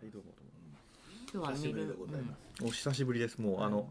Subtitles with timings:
[0.00, 0.32] はいどうも
[1.30, 2.38] 今日は久しぶり見るでございます。
[2.58, 3.38] どうもお久しぶりです。
[3.38, 3.86] もうあの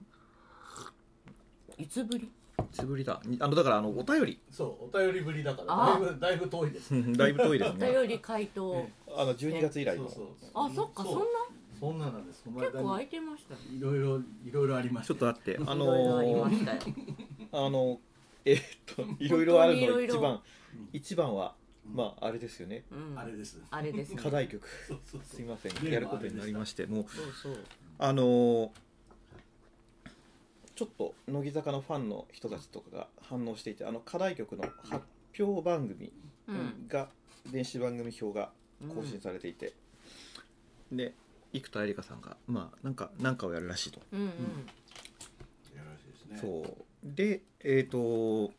[1.78, 2.24] うんいつぶり？
[2.25, 2.32] い
[2.71, 3.21] つぶりだ。
[3.28, 4.39] にあのだからあのお便り。
[4.49, 6.89] そう、お便りぶりだから、あだいぶ、だいぶ遠いです。
[7.15, 8.87] だいぶ遠いですおね便り回答。
[9.15, 10.09] あの12月以来の。
[10.09, 11.23] そうそうあそっかそんな？
[11.79, 12.44] そんななんです。
[12.44, 15.13] 結構空間いてましたいろいろ、いろいろありました。
[15.13, 16.80] ちょっとあってあいろいろありのましたよ。
[17.52, 17.99] あの
[18.45, 18.62] えーっ
[18.95, 20.31] といろいろある本当にいろいろの一番。
[20.34, 20.41] うん。
[20.91, 21.53] 一番は
[21.94, 22.84] まああれですよね。
[22.91, 23.20] うん。
[23.20, 23.59] あれです。
[23.71, 24.21] あれですね。
[24.21, 24.67] 課題曲。
[24.88, 25.35] そうそうそう。
[25.35, 25.91] すいません。
[25.91, 27.05] やることになりましてもう。
[27.98, 28.70] あのー
[30.75, 35.03] ちょっと乃木坂のファンの人たちとかが反応していてあの課題曲の発
[35.38, 36.13] 表番組
[36.48, 36.88] うん。
[36.88, 37.09] が、
[37.52, 38.51] 電子番組表が
[38.95, 39.73] 更新されていて、
[40.90, 41.13] で
[41.51, 44.27] 生田絵梨花さんがまあなんかなんかをやるらしいと、うんうん。
[44.27, 44.31] や
[45.84, 46.37] らしいですね。
[46.41, 46.85] そう。
[47.03, 48.49] でえっ、とうん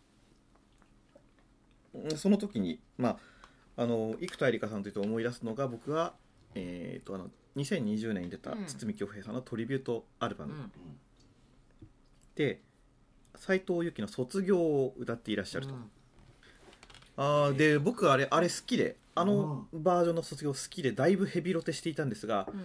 [2.17, 3.19] その時にま
[3.77, 6.15] ああの生田絵梨花さんというと思い出すのが僕は
[6.55, 8.65] えっ、とあの2020年に出たうん。
[8.67, 10.73] 堤恭平さんのトリビュートアルバム、うん。
[12.35, 12.61] で
[13.37, 15.91] 斉藤由貴の「卒業」を歌っていらっしゃると、うん。
[17.17, 22.65] あーで僕あれあれ好きであのバージョンの卒業好きでだいぶヘビロテしていたんですがうん。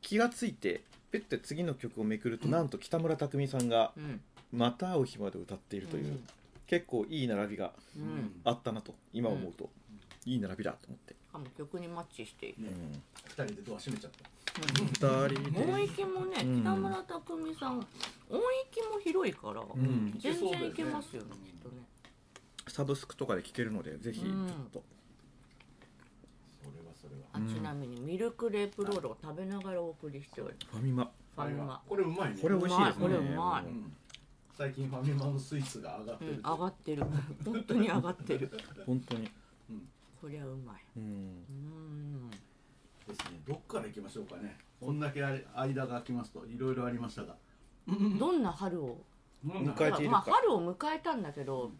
[0.00, 4.20] 気がついてペッて次の曲をめくるとなんと北村匠海さんがうん
[4.52, 6.18] 「また会う日まで」歌っているという、
[6.70, 7.72] 結構いい並びが。
[8.44, 9.70] あったなと今思うと、
[10.24, 12.68] いい並びだと思って、あの曲にマッチしているね、
[13.24, 14.30] 二人でドア閉めちゃった。
[14.80, 15.72] 二人で。
[15.72, 16.60] 音域もねうん。
[16.62, 17.88] 北村匠海さん音域
[18.88, 20.12] も広いからん。
[20.20, 21.82] 全然いけますよねきっとね。
[22.68, 24.84] サブスクとかで聴けるのでぜひちょうんっと、
[26.62, 27.22] それはそれは。
[27.32, 31.10] あちなみにミルクレープロールを食べながらお送りしておりファミマ。
[31.34, 31.82] ファミマ。
[31.88, 32.38] これうまいね。
[32.40, 33.02] これ美味しいですね。
[33.02, 33.68] これうまい。
[33.68, 33.92] うん
[34.60, 36.42] 最近ファミマのスイーツが上がってうんる。
[36.42, 37.02] 上がってる。
[37.46, 38.50] 本当に上がってる。
[38.84, 39.30] 本当に。
[40.20, 40.84] こりゃうまい。
[40.98, 41.02] うん。
[41.02, 42.30] うん。
[42.30, 42.36] で
[43.14, 43.40] すね。
[43.48, 44.58] どっから行きましょうかね。
[44.78, 47.38] こんだけあれ間が空きますと、いろいろありましたが。
[48.18, 49.02] どんな春を？
[49.46, 51.72] 迎えているかまあ春を迎えたんだけど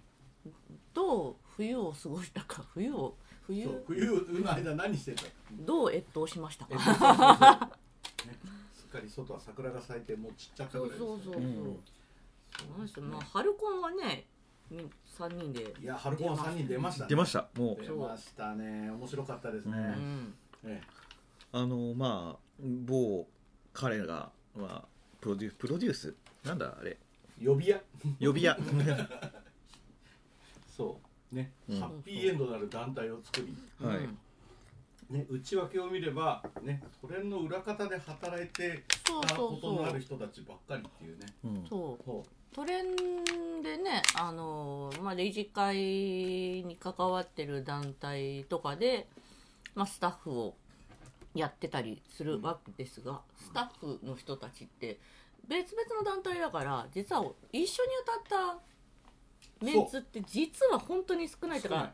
[0.95, 2.63] どう冬を過ごしたか。
[2.73, 3.65] 冬を冬？
[3.67, 5.25] そう冬の間何してた？
[5.67, 7.71] どう越冬しましたえっとか
[8.25, 8.39] ね。
[8.73, 11.81] すっかり外は桜が咲いてもうちっちゃったそうぐらいですそうそうそう、うん
[12.79, 14.27] なんせまあ春コンはね
[14.71, 14.89] み
[15.19, 15.75] 3人で。
[15.83, 17.09] いや春子は3人出ましたね。
[17.09, 17.49] 出ました。
[17.57, 17.85] もう。
[17.85, 18.91] 出ましたね。
[18.91, 20.35] 面白かったですね、ううん。
[20.65, 20.81] え
[21.53, 23.27] あのまあ某
[23.73, 24.89] 彼が、まあ、
[25.21, 26.15] プロデュープロデュース？
[26.45, 26.97] なんだあれ。
[27.43, 27.81] え呼び屋。
[28.21, 28.57] 呼び屋。
[30.77, 31.01] そ
[31.33, 31.35] う。
[31.35, 31.81] ね、うん。
[31.81, 33.97] ハッピーエンドなる団体を作り、はい。
[33.99, 34.19] うん
[35.11, 39.51] ね、内訳を見ればねトレンの裏方で働いてそうたそう。
[39.57, 41.27] そことのあるう人たちばっかりっていうね。
[41.45, 41.67] うん。
[41.69, 42.05] そう。
[42.05, 42.25] そ
[42.55, 49.07] トレンでねあの、まあ、理事会に関わってる団体とかで、
[49.75, 50.55] まあ、スタッフを
[51.35, 54.99] やってたりするわけですが、スタッフの人たちって
[55.49, 57.23] 別々の団体だから実は
[57.53, 57.91] 一緒に
[58.29, 58.59] 歌っ
[59.61, 61.93] たメンツって実は本当に少ないとか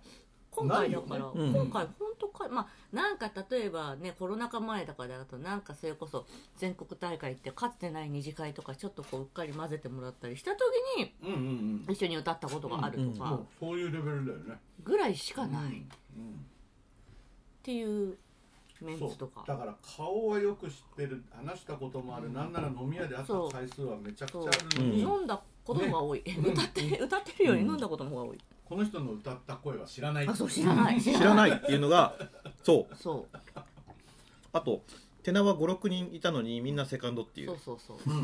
[0.57, 1.31] 今回だから、ね。
[1.35, 1.53] うん。
[1.53, 10.61] 今回本当かまあなんか例えばねコロナ禍前だからだとなんかそれこそ全国大会ってかつてない二次会とかちょっとこううっかり混ぜてもらったりした時
[10.99, 11.93] にううんうんうん。
[11.93, 14.61] 一緒に歌ったことがあるとうんかそういうレベルだよね。
[14.83, 15.63] ぐらいしかない。
[15.63, 15.67] っ
[16.17, 16.47] うん。
[17.63, 18.17] ていう
[18.81, 19.45] メンツとか。
[19.47, 28.39] だから顔はよく知ってる話したこともある、なんなら飲み屋で会ったそう回数はめちゃくちゃそうあるのに、飲んだことが多い、歌って歌ってるより飲んだことの方が多い、
[28.69, 30.27] この人の歌った声は知らない。
[30.27, 31.01] あそう知らない。
[31.01, 31.51] 知らない。
[31.53, 32.15] っていうのが
[32.65, 32.97] そう。
[32.97, 33.39] そう。
[34.53, 34.83] あと
[35.23, 37.57] 手縄56人いたのにみんなセカンドっていう。
[37.59, 38.15] そうそうそう。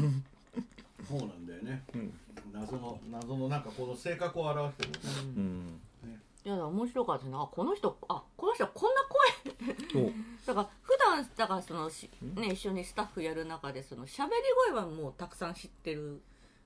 [1.09, 1.85] そうなんだよね。
[1.95, 2.15] うん。
[2.53, 5.01] 謎の謎のなんかこの性格を表してる
[5.37, 5.81] うん。
[6.05, 6.21] うん。
[6.45, 7.33] いや面白かったね。
[7.35, 9.83] あこの人あこの人こんな声。
[9.93, 10.13] そう。
[10.45, 14.31] だから普段だからそのし、ね、一緒にスタッフやる中でその喋り
[14.69, 16.21] 声はもうたくさん知ってる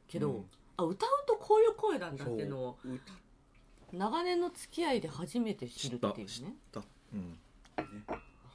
[0.09, 0.45] けど、うん。
[0.79, 3.01] あ歌うとこういう声なんだっていうのをそう
[3.93, 6.83] 長年の付き合いで初めて知るっていう知っねだ
[7.15, 7.39] うん。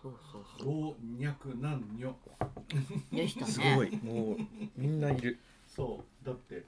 [0.01, 2.15] そうそうそう老若男女
[3.11, 3.51] でしたね。
[3.51, 3.99] すごい。
[4.03, 4.37] もう
[4.75, 5.39] みんないる。
[5.67, 6.25] そう。
[6.25, 6.63] だって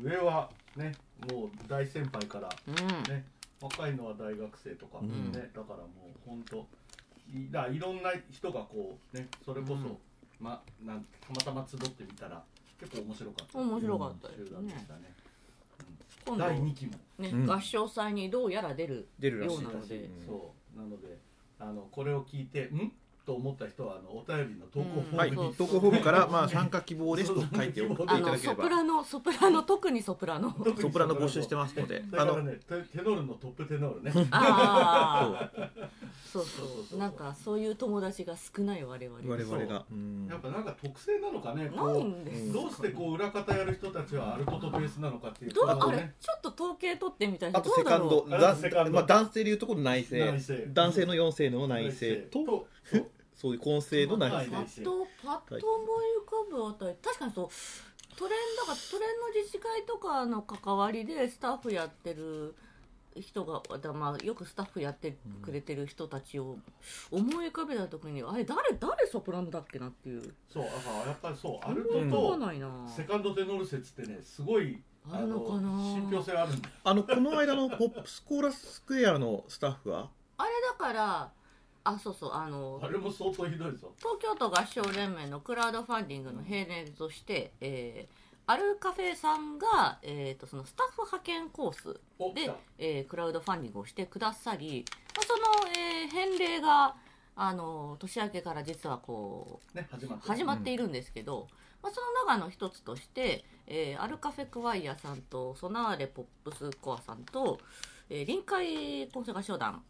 [0.00, 0.94] 上はね
[1.30, 2.74] もう大先輩からうん。
[3.12, 3.24] ね
[3.60, 5.32] 若いのは大学生とか、うん。
[5.32, 5.86] ねだからも
[6.26, 6.66] う本当
[7.32, 9.98] いだいろんな人がこうねそれこそ、うん。
[10.40, 12.42] まなんたまたま集ってみたら
[12.78, 13.58] 結構面白かった。
[13.58, 15.14] 面白かったです集団でねしたね、
[16.26, 17.46] 今度第2期も、ね、うん。
[17.46, 19.96] 合唱祭にどうやら出る出るらしいようなので。
[19.96, 20.26] うん。
[20.26, 20.78] そう。
[20.78, 21.18] なので
[21.60, 22.92] あのこれを聞いてん？
[23.24, 25.34] と思った人はあのお便りの投稿フォームに、はい。
[25.34, 29.62] そう投稿フォームからまあ参加希望ですと書いて送っていたあのだければソプラノソプラノ。
[29.62, 30.54] 特にソプラノ。
[30.78, 32.04] ソプラノ募集してますので。
[32.12, 34.28] あのそれからねテテノールのトップテノールね。
[34.30, 35.70] ああ
[36.42, 36.98] そうそう。
[36.98, 39.20] なんかそういう友達が少ない我々。
[39.24, 39.84] 我々が。
[39.90, 39.94] う。
[39.94, 40.26] ん。
[40.28, 48.26] やっぱなんか特性なのかねなこいんですうどうしてこう裏方やる人たちはアルトとベースなのかっていうどうあれちょっと統計取ってみたいあとセカンド
[48.56, 48.90] セカンド。
[48.92, 56.96] まあ、男性でいうところの内声内声男性の4声の内声ととそう そういう混声の内パッとパッと思い浮かぶあたり。
[57.02, 57.48] 確かにそう。
[58.16, 62.54] トレンドがトレンド自治会とかの関わりでスタッフやってる
[63.20, 66.58] 人がだまあよくスタッフやってくれてる人たちを
[67.10, 70.34] 思い浮かべた時にあれ誰誰ソプラノだっけなっていう。
[70.52, 72.38] そうだからやっぱりそうアルトと
[72.88, 75.78] セカンドテノール説ってねすごいあるのかな。
[75.92, 76.74] 信憑性あるんだよ。
[76.84, 80.10] あのこの間のポップスコーラスクエアのスタッフは？
[80.38, 81.30] あれだから
[81.84, 83.92] あそうそうあのあれも相当ひどいぞ。
[83.98, 92.00] 東京都合唱連盟のクラウドファンディングの平年として、えーアルカフェさんが、えー、とそのスタッフ派遣コース
[92.34, 94.84] でえークラウドファンディングをしてくださり、
[95.16, 96.94] まあ、その、えー返礼が
[97.36, 100.28] あの年明けから実はこうね始まって。
[100.28, 101.48] 始まっているんですけど、
[101.82, 107.58] まあ、その中の一つとして、えーアルカフェクワイアさんとソナーレポップスコアさんと、
[108.10, 109.82] えー臨海コンセ合唱団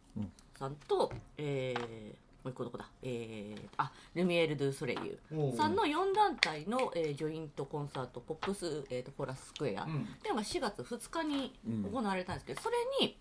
[0.57, 5.19] さんと、えーもう一個どこだ、えーあルミエール・ドゥ・ソレイユ。
[5.57, 10.01] さんの4団体の、えージョイントコンサートポップス、えーとコーラススクエア、うん。
[10.03, 11.83] っていうのが4月2日にうん。
[11.91, 13.17] 行われたんですけど、それに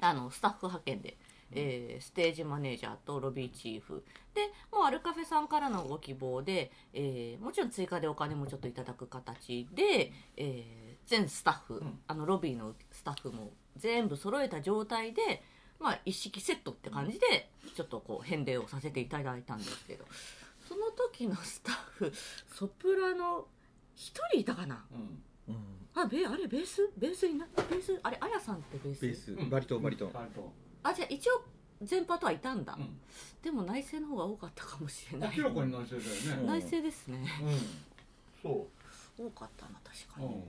[0.00, 1.16] あのスタッフ派遣で、
[1.52, 4.02] えーステージマネージャーとロビーチーフ。
[4.32, 4.40] で
[4.72, 11.98] もうアルカフェさんからのご希望で、えーもちろん追加でお金もちょっといただく形で、えー全スタッフ、ん。
[12.08, 15.42] あのロビーのスタッフも全部揃えた状態で、
[15.80, 20.04] まあ、一式セットって感じでちょっとこう返礼をさせていただいたんですけど。
[20.66, 22.12] その時のスタッフ
[22.54, 23.46] ソプラノ
[23.96, 24.82] 1人いたかな？
[24.90, 25.54] うん。
[25.54, 26.90] うんあベあれベース？
[26.96, 28.00] ベースになベース？
[28.02, 29.00] あれあやさんってベース？
[29.02, 29.32] ベース。
[29.32, 29.50] うん。
[29.50, 30.44] バリトンバリトンバリトン
[30.82, 31.42] あじゃあ一応
[31.82, 32.98] 全パートはいたんだ、うん。
[33.42, 35.36] でも内政の方が多かったかもしれない。
[35.36, 36.46] 明らかに内緒だよね。
[36.46, 37.18] 内政ですね。
[37.42, 37.58] うん。
[38.42, 38.66] そ
[39.18, 40.42] 多かったな確かう、うに、ん、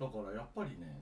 [0.00, 1.00] だからやっぱりね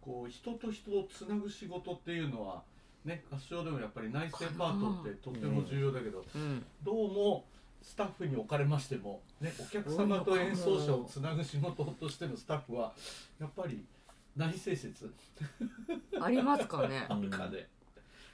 [0.00, 2.62] こう人と人をつなぐ仕事っていうのは
[3.08, 6.64] ね合唱でもやっぱり内政パートってとっても重要だけど、うん。
[6.84, 7.44] どうも
[7.82, 12.92] スタッフにおかれましても、ね、お客様と演奏者をつなぐ仕事としてのスタッフは
[13.40, 13.84] やっぱり
[14.36, 15.12] 内政説。
[16.20, 17.06] ありますかね。
[17.08, 17.68] あるかね、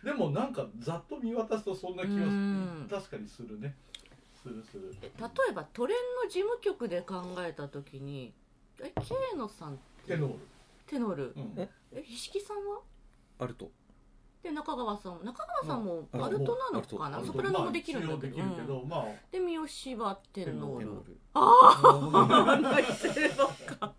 [0.03, 2.87] でもなんかざっと見渡すとそんな気がうん。
[2.91, 3.75] 確かにするね。
[4.43, 4.95] するする。
[5.01, 8.35] え例えばトレンの事務局で考えた時に
[8.81, 10.39] え慶野さんテノール、
[10.87, 11.55] テノール、うん。
[11.57, 12.81] ええ菱木さんは？
[13.39, 13.71] アルト
[14.45, 17.25] で中川さん中川さんもうんアルトなのかな？
[17.25, 18.37] ソプラノもできるんだけど、
[19.33, 19.67] で三好
[20.05, 21.03] はテノール
[21.33, 23.95] ああ内政ばっか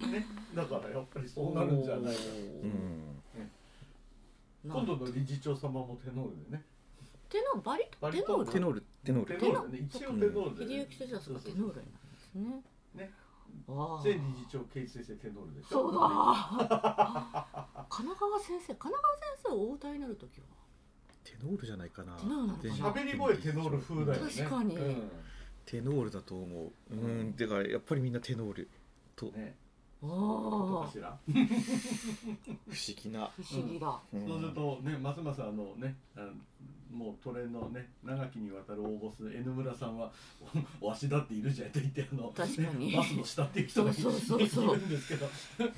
[0.00, 2.20] ねだからやっぱりそうなるんじゃないか。
[2.62, 2.70] うん。
[4.70, 6.62] 今度の理事長様もテノールでね。
[7.30, 7.84] テノバリ？
[7.84, 8.52] テノール？
[8.52, 8.82] テノール。
[9.02, 9.38] テノール？
[9.38, 9.88] テノールでね。
[9.90, 12.62] 一応テノールで、秀幸先生はそうかテノールになるんですね。
[12.94, 13.10] ね
[13.68, 15.68] ああ前理事長圭一先生テノールでしょ？
[15.70, 16.00] そうだ。
[17.88, 20.46] 神奈川先生神奈川先生お歌いになる時は？
[21.24, 22.16] テノールじゃないかな。
[22.16, 23.04] テノールなのかな？
[23.04, 24.30] 喋り声テノール風だよね。
[24.32, 24.76] 確かに。
[24.76, 25.10] うん。
[25.66, 26.72] テノールだと思う。
[26.90, 28.68] うんだからやっぱりみんなテノール。
[29.16, 29.26] と。
[29.26, 29.56] ね。
[30.02, 31.18] ああどうかしら？
[31.24, 31.46] 不思
[32.94, 34.26] 議な、不思議だ、うん。
[34.28, 36.32] そうするとねますますあのねあの
[36.94, 40.10] もうトレのね長きにわたる大ボス N 村さんは
[40.80, 44.76] おわしだっているじゃんと言ってあのバスの下っていう人がいそうそうそうそう。
[44.76, 45.28] いるんですけど。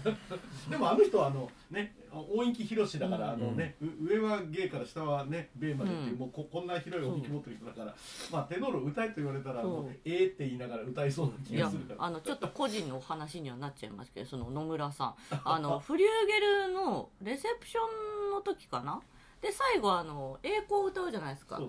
[0.71, 3.43] でもあの人はあのね大池宏だから、うん。
[3.43, 6.19] あのねう上は芸から下はね米までっていう、うん。
[6.19, 7.95] もうここんな広い音域持ってる人だから、
[8.31, 9.63] まあテノール歌えと言われたら
[10.05, 12.05] えーって言いながら歌いそうな気がするから。
[12.05, 15.15] あのちょっと個人のお話にはなっちゃいますけどその野村さん。
[15.45, 17.81] あの フリューゲルのレセプショ
[18.29, 19.01] ンの時かな
[19.41, 21.57] で最後あの栄光を歌うじゃないですか。
[21.57, 21.69] あの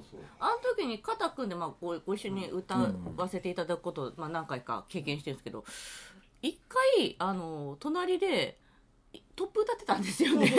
[0.76, 2.78] 時に肩組んで、まあ、ごご一緒に歌
[3.16, 5.66] わせていただくことを、まあ、何回か経験してるんですけど
[6.42, 6.60] 一
[6.96, 8.58] 回あの隣で
[9.36, 10.52] トップ歌ってたんですよね。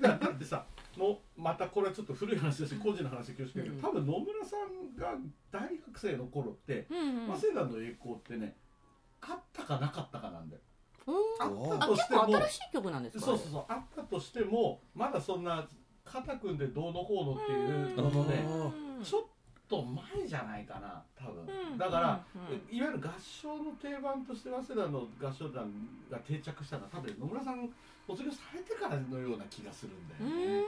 [0.00, 0.64] だだってさ
[0.96, 3.80] もうまたこれはちょっと古い話だし個人の話で恐縮だけど、うん。
[3.80, 5.14] 多分野村さんが
[5.52, 6.98] 大学生の頃ってうん
[7.30, 7.36] うん。
[7.36, 8.56] 早稲田の栄光ってね
[9.20, 10.62] あったかなかったかなんだよ。
[11.06, 13.26] うんあったとしても構新しい曲なんですか？
[13.26, 13.64] そうそうそう。
[13.68, 15.66] あったとしてもまだそんな
[16.10, 18.44] 肩組んでどうのこうのっていうののね
[18.98, 19.04] うん。
[19.04, 19.22] ちょっ
[19.68, 21.78] と前じゃないかな多分、うん。
[21.78, 22.24] だから、
[22.70, 25.70] いわゆる合唱の定番として早稲田の合唱団
[26.10, 27.68] が定着したのは多分野村さん
[28.06, 30.64] 卒業されてからのような気がするんだうよね、ん。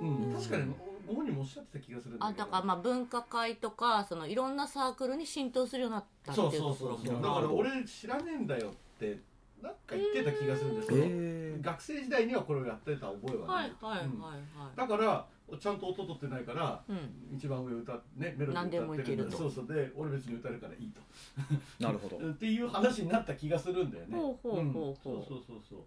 [0.00, 0.72] うん、確かに
[1.06, 7.22] ご本人もおっしゃってた気がするんだあだからまあ文化会とかそのいろんなサークルに浸透するようになったっていうそうそうそうそう。
[7.22, 9.18] だから俺知らねえんだよって
[9.62, 14.76] なんか言ってた気がするんですけど、え学生時代にはこれをやってた覚えははいね、はいはいうんはい。
[14.76, 15.26] だから
[15.58, 17.36] ちゃんと音取ってないからうん。
[17.36, 19.36] 一番上歌っねメロディー歌ってるもいけると。
[19.36, 19.66] そうそう。
[19.66, 21.00] で俺別に歌えるからいいと。
[21.82, 22.18] なるほど。
[22.30, 24.16] っていう話になった気がするんだよね。
[24.16, 24.96] ほうほうほうほう。
[25.02, 25.78] そうそうそうそう。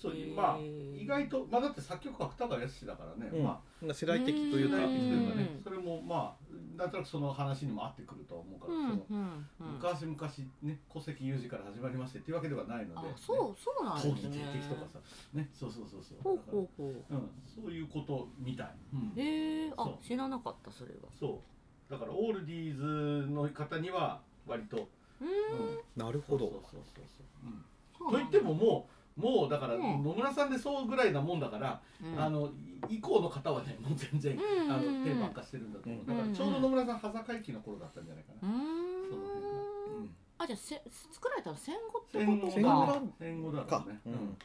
[0.00, 3.44] そうまあ意外とまあだって作曲家二川康だからね、うん。
[3.44, 3.60] ま
[3.92, 5.62] 世代的とあいうか世代的というかねうん。
[5.62, 9.72] それもまあなんとなくその話にも合ってくるとは思うから、うんそのうんうん。
[9.74, 10.16] 昔々
[10.62, 14.98] ね戸籍有事から始まりましてっていうわけではないので、あね、そうそうなん陶器ですね鉄壁とかさ
[15.34, 15.50] ね。
[15.52, 16.18] そうそうそうそう。
[16.22, 17.14] ほうほうほう。
[17.14, 17.30] ん。
[17.44, 19.12] そういうことみたい、うん。
[19.20, 20.04] へえあそう。
[20.04, 21.10] 知らなかったそれは。
[21.18, 21.42] そ
[21.88, 21.92] う。
[21.92, 24.88] だからオールディーズの方には割と、
[25.20, 25.26] うん。
[25.26, 25.78] ん。
[25.94, 26.46] なるほど。
[26.46, 27.04] そうそうそうそう。
[27.04, 27.64] そう、うん
[28.10, 30.02] と言ってももうもうだからうん。
[30.02, 32.20] 野村さんでそうぐらいなもんだから、うん。
[32.20, 32.50] あの
[32.88, 39.10] 以降の方はねもう全然、うんうんあのうん定番化してるんだと思う、うんだからちょうど野村さん羽坂駅の頃だったんじゃないかな、うーん。
[39.10, 43.84] その辺あじゃあせ作られたの戦後って戦後こと戦後戦後だかか。
[43.86, 44.36] らね、うん。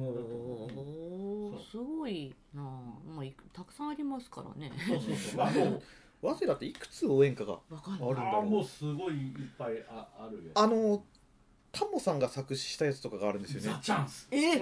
[0.00, 2.62] おーすごいな。
[2.62, 2.64] あ
[3.06, 4.72] まあたくさんありますからね。
[4.86, 5.36] そうそうそう。
[5.38, 5.82] ま あもう
[6.20, 10.52] 早稲田っていくつ応援歌があるんだあーもろううすごいいっぱいああるよ。
[10.54, 11.04] あの
[11.70, 13.78] タモさんが作詞したやつとかがあるんですよザ・ね。
[13.82, 14.58] チャンスえ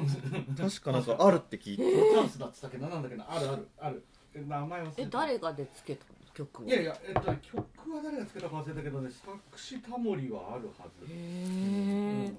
[0.56, 1.92] 確かなんかあるって聞いザ・て。
[1.92, 2.88] チャンスだっつったっけな？
[2.88, 3.26] なんだっけな？
[3.28, 4.04] あるあるある。
[4.34, 5.02] え名前忘れた。
[5.02, 7.56] え誰がでつけた曲をいやいやえっとね曲
[7.94, 11.06] は誰がつけたか忘れたけどね作詞タモリはあるはず。
[11.06, 12.38] へえうん。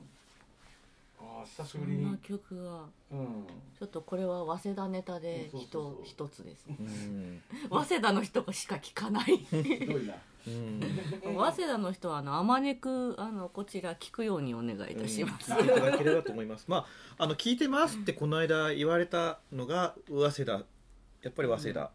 [1.20, 2.04] ああ久しそぶりに。
[2.06, 3.46] んな曲がうん。
[3.80, 7.42] ちょっとこれは早稲田ネタで一一つですうん。
[7.72, 9.38] 早稲田の人しか聞かない。
[9.38, 9.46] ひ
[9.86, 10.14] どいな。
[10.14, 10.22] うん
[11.24, 16.66] 早稲田の人はあのあまねくあのこちら聞くようにお願いいたします、聞いていただければと思います。
[16.68, 16.86] ま
[17.18, 20.66] ああの聞いてますってこの間言われたのが早稲田。
[21.24, 21.92] やっぱり早稲田、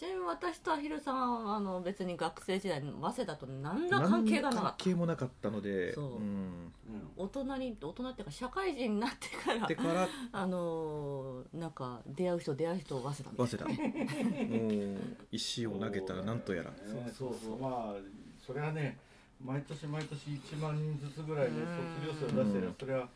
[0.00, 4.70] ちなみに私とアヒルさんはあの別に学生時代の早稲田と何ら関係がなか何った？
[4.70, 6.04] 関係もなかったのでそう。
[6.04, 6.72] んうん。
[7.18, 10.08] 大人に大人っていうか社会人になってからでから？
[10.32, 14.44] あのーなんか出会う人出会う人早稲田みたい早稲田。
[14.88, 14.98] もう
[15.32, 16.72] 石を投げたらなんとやら。
[16.86, 17.58] そうねそうそう。
[17.58, 17.94] まあ
[18.38, 18.98] それはね
[19.44, 23.08] 毎年毎年1万人ずつぐらいで卒業生を出してりゃうんそれは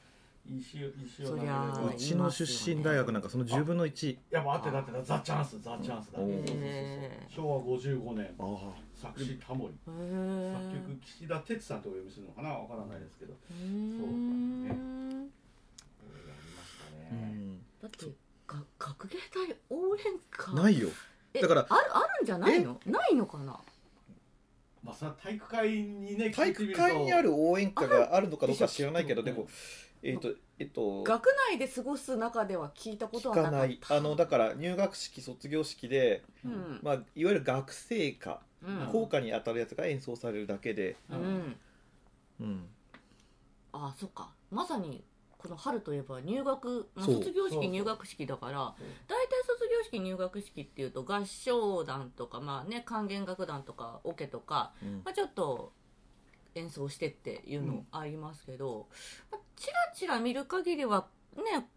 [0.47, 6.19] そりゃうちの出身大学なんかその10分の1いやもうあってだってだザ・チャンスザ・チャンスだ。
[6.21, 8.31] うそうそうへー昭和55年。
[8.95, 9.75] 作詞タモリ。
[9.87, 12.51] 作曲岸田哲さんとお読みするのかな？
[12.51, 13.33] わからないですけど。
[13.49, 13.59] そう
[14.69, 15.25] やりま
[16.63, 17.59] したうねん。
[17.81, 18.07] だって
[18.47, 20.53] が学芸大応援歌。
[20.53, 20.91] ないよ。
[21.33, 22.79] えだからあるあるんじゃないの？
[22.85, 23.59] ないのかな？
[24.83, 29.47] まあそれは体育会にね体育会にある応援歌があるのかどうか知らないけどでも
[30.05, 33.57] えっ、とえっ、と学内で過ごす中では聞いたことはなかった。
[33.57, 33.99] 聞かない。
[33.99, 36.81] あのだから入学式卒業式で、うん。
[36.83, 38.89] まあ、いわゆる学生歌うん。
[38.93, 41.57] 校歌に当たるやつが演奏されるだけで、うん。
[42.41, 42.67] うん、
[43.73, 44.31] あそっか。
[44.51, 45.03] まさに
[45.39, 48.75] この春といえば入学、まあ、卒業式入学式だから
[49.09, 55.03] 大体卒業式入学式っていうと合唱団とかまあね管弦楽団とかオケとか、うん。
[55.05, 55.73] まあ、ちょっと
[56.55, 58.87] 演奏してっていうのありますけど、
[59.31, 61.07] まあちらちら見る限りは
[61.37, 61.69] ね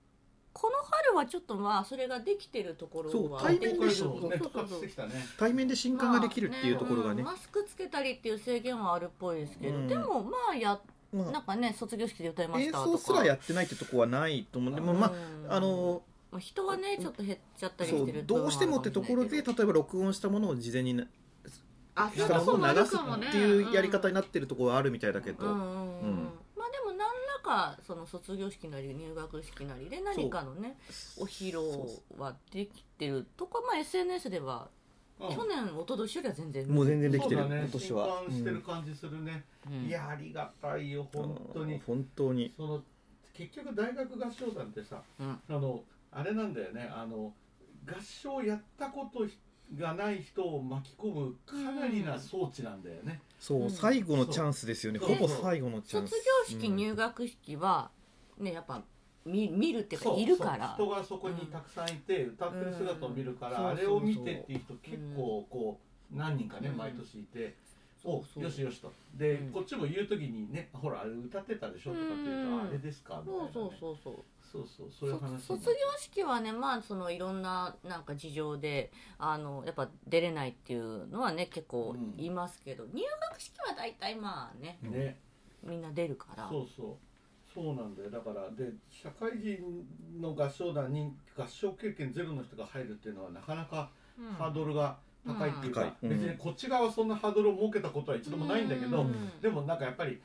[0.58, 3.88] この春はちょっとまあそれができてるところは対面で
[5.38, 9.88] 対面で新刊ができるっていうところがね,、まあうんマスクつけたりっていう制限はあるっぽいですけど、うん。
[9.88, 10.80] でもまあや
[11.14, 12.98] まあなんかね卒業式で歌いまし演たとか。
[12.98, 15.52] 奏すらやってないってとこはないと思うんでもまうん。
[15.52, 21.00] ああのまあ人はねちょっと減っちゃったりしてるどうしてもってところで例えば録音したものを事前に
[21.98, 27.08] なあしたものを流すっていうやり方になってるところはあるみたいだけど、まあでも何ら
[27.44, 30.78] かその卒業式なり入学式なりで何かのね
[31.18, 31.62] お披露
[32.18, 34.70] はできてるとかまあ SNS では
[35.20, 35.36] うん。
[35.36, 37.62] 去年一昨年よりは全然もう全然できてる、そうだね。
[37.62, 38.24] 今年は。
[38.30, 39.88] してる感じするね、うん。
[39.88, 41.82] いやありがたいようん本当に。
[41.86, 42.54] 本当に。
[42.56, 42.84] その
[43.34, 45.40] 結局大学合唱団ってさうん。
[45.50, 46.90] あのあれなんだよね。
[46.94, 47.34] あの
[47.88, 49.26] 合唱やったこと
[49.76, 53.70] がない人を巻き込むかなりな装置なんだよね、そう、うん。
[53.70, 55.00] 最後のチャンスですよね。
[55.00, 57.92] ほぼ最後のチャン卒ス業式入学式は
[58.38, 58.82] ねやっぱ
[59.26, 60.76] 見見るっていうかいるから。
[60.78, 63.68] そう人がそこにたくさんいて、歌ってる姿を見るから、うん。
[63.68, 65.80] あれを見てっていう人結構こ
[66.14, 66.78] う何人かね、うん。
[66.78, 67.56] 毎年いて、
[68.06, 68.94] およしよしと。
[69.16, 69.52] で、うん。
[69.52, 72.62] こっちも言う時にねほらあれ歌ってたでしょとかって言うと、うん。
[72.62, 74.16] あれですかみたいな、ね、そうそうそうそう
[74.58, 82.16] そうそうそういう話卒業式はねまあそのいろんななんか事情であのやっぱ出れないっていうのはね結構うん。
[82.18, 85.20] 言いますけど、入学式は大体まあねね。
[85.64, 86.48] みんな出るから。
[86.50, 87.54] そうそう。
[87.54, 88.10] そうなんだよ。
[88.10, 89.86] だからで社会人
[90.20, 94.34] の合唱団に合唱経験ゼロの人が入るっていうのはなかなかうん。
[94.34, 96.10] ハードルが高いっていうか、うん。
[96.10, 99.42] 別にこっち側はそんなハードルを設けたことは一度もないんだけど、うん。
[99.42, 100.22] でもなんかやっぱり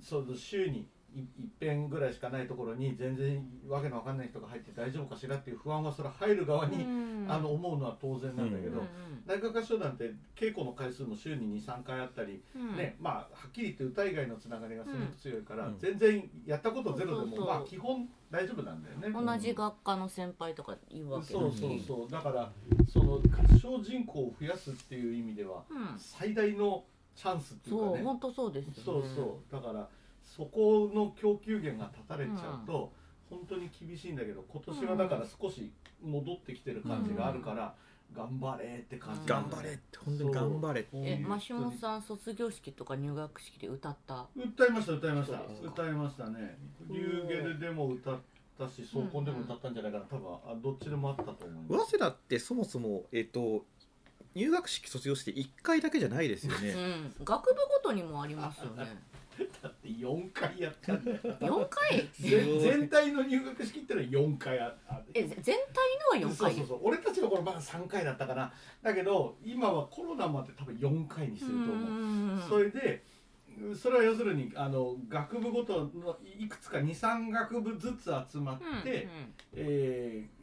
[0.00, 1.26] その週にい一
[1.58, 7.26] 辺ぐらいしかないところに全然わけのわかんない人が入って大丈夫かしらっていう不安はそれは入る側に、うん。
[7.28, 8.86] あの思うのは当然なんだけど、うん
[9.26, 12.76] 大学合唱団って稽古の回数も週に23回あったり、うん。
[12.76, 19.08] ねまあはっきり言って歌以外のつながりがすごく強いから、うん全然やったことゼロでもまあ基本大丈夫なんだよね。
[19.10, 22.52] 同じ学科の先輩とか言うわけそうそうそうだから
[22.88, 23.20] その合
[23.58, 25.98] 唱人口を増やすっていう意味ではうん。
[25.98, 26.84] 最大の
[27.16, 27.92] チャンスっていうかね。
[27.94, 29.52] そう本当そうですそうそう。
[29.52, 29.88] だから
[30.36, 32.92] そこの供給源が断たれちゃうと、
[33.30, 35.72] 本当に厳しいんだけど今年はだから少し
[36.04, 37.74] 戻ってきてる感じがあるから、
[38.14, 40.90] 頑張れって感じ頑張れって本当に頑張れって。
[40.94, 44.26] えママシモさん卒業式とか入学式で歌った？
[44.36, 45.40] 歌いました歌いました。
[45.66, 46.58] 歌いましたね。
[46.88, 48.18] リューゲルでも歌っ
[48.58, 50.04] たし総コンでも歌ったんじゃないかな。
[50.04, 51.90] 多分あどっちでもあったと思います。
[51.90, 53.64] 早稲田ってそもそもえっ、と
[54.34, 57.14] 入学式卒業して1回だけじゃないですようねん。
[57.24, 58.84] 学部ごとにもありますよね。
[59.62, 61.18] だ って4回やったんだよ。
[61.22, 62.08] 4回？
[62.20, 65.56] 全全体の入学式ってのは4回ああえぜ全
[66.12, 66.54] 体のは4回？
[66.54, 66.80] そうそうそう。
[66.82, 68.52] 俺たちの頃まだ3回だったかな。
[68.82, 72.48] だけど今はコロナもあって多分4回にしてると思う。
[72.48, 73.02] それで
[73.74, 79.08] それは要するにあの学部ごとのいくつか23学部ずつ集まって、
[79.54, 80.36] えー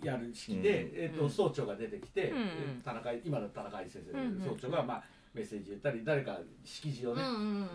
[0.00, 0.90] やる式で、うん。
[0.94, 1.30] えーとうん。
[1.30, 4.44] 総長が出てきて、うんえー田中今の田中先生で、うん。
[4.44, 7.22] 総長が、まあ、メッセージ言ったり誰か式辞をね、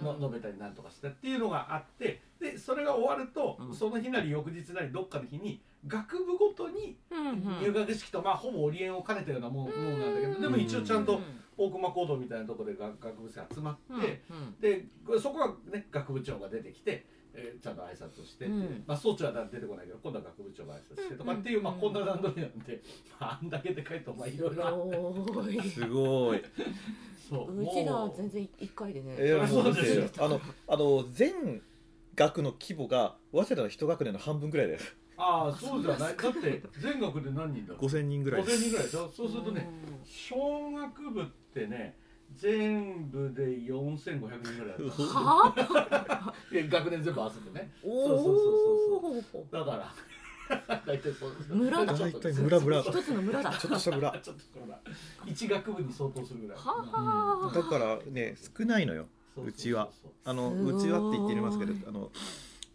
[0.03, 3.75] の述べたりなんとかしたっていうのがあってでそれが終わると、うん。
[3.75, 6.97] その日なり翌日なりどっかの日に学部ごとに
[7.61, 11.19] 入学式とまあほぼオリエンを兼ねたようなもん,、ものなんだけどでも一応ちゃんと
[11.57, 14.21] 大熊講堂みたいなところで学学部生集まって、
[14.59, 14.85] で
[15.21, 18.83] そこはね学部長が出てきて、えーちゃんと挨拶をしてうん。
[18.85, 21.63] まあ総長は出てこないけど今度は学部長が挨拶してとかっていう、うん。
[21.63, 22.81] まあこんな段取りなんで、
[23.19, 24.55] まあ、あんだけでかいとまあいろい。
[24.55, 26.41] ろあってすごい。
[27.29, 27.67] そうう。
[27.67, 30.01] ちらは全然1回でねいやそうですよ。
[30.01, 30.25] ですよ。
[30.25, 31.61] あのあの全
[32.15, 36.15] 学の規模が早稲田の一学年の半分ぐらいですああそうじゃない？
[36.17, 38.61] だって全学で何人だろう？5000人ぐらい5000です。
[38.61, 39.11] 人ぐらいでしょ？
[39.11, 39.67] そうするとね
[40.05, 41.97] 小学部ってね
[42.35, 47.71] 全部で4500人ぐらいだっ はた いや学年全部合わせてね。
[47.83, 49.45] おそうそうそうおそう。
[49.51, 49.93] だから
[50.85, 51.93] 大体そうです村だ。
[51.93, 52.81] 大体村村。
[52.81, 53.51] 一つの村だ。
[53.57, 54.19] ちょっとした村。
[54.19, 54.81] ちょっとほら
[55.25, 56.57] 一学部に相当するぐらい。
[56.57, 59.07] ははだからね少ないのよ。
[59.35, 59.89] そうちは。
[60.25, 62.11] あのうちはって言ってますけどあの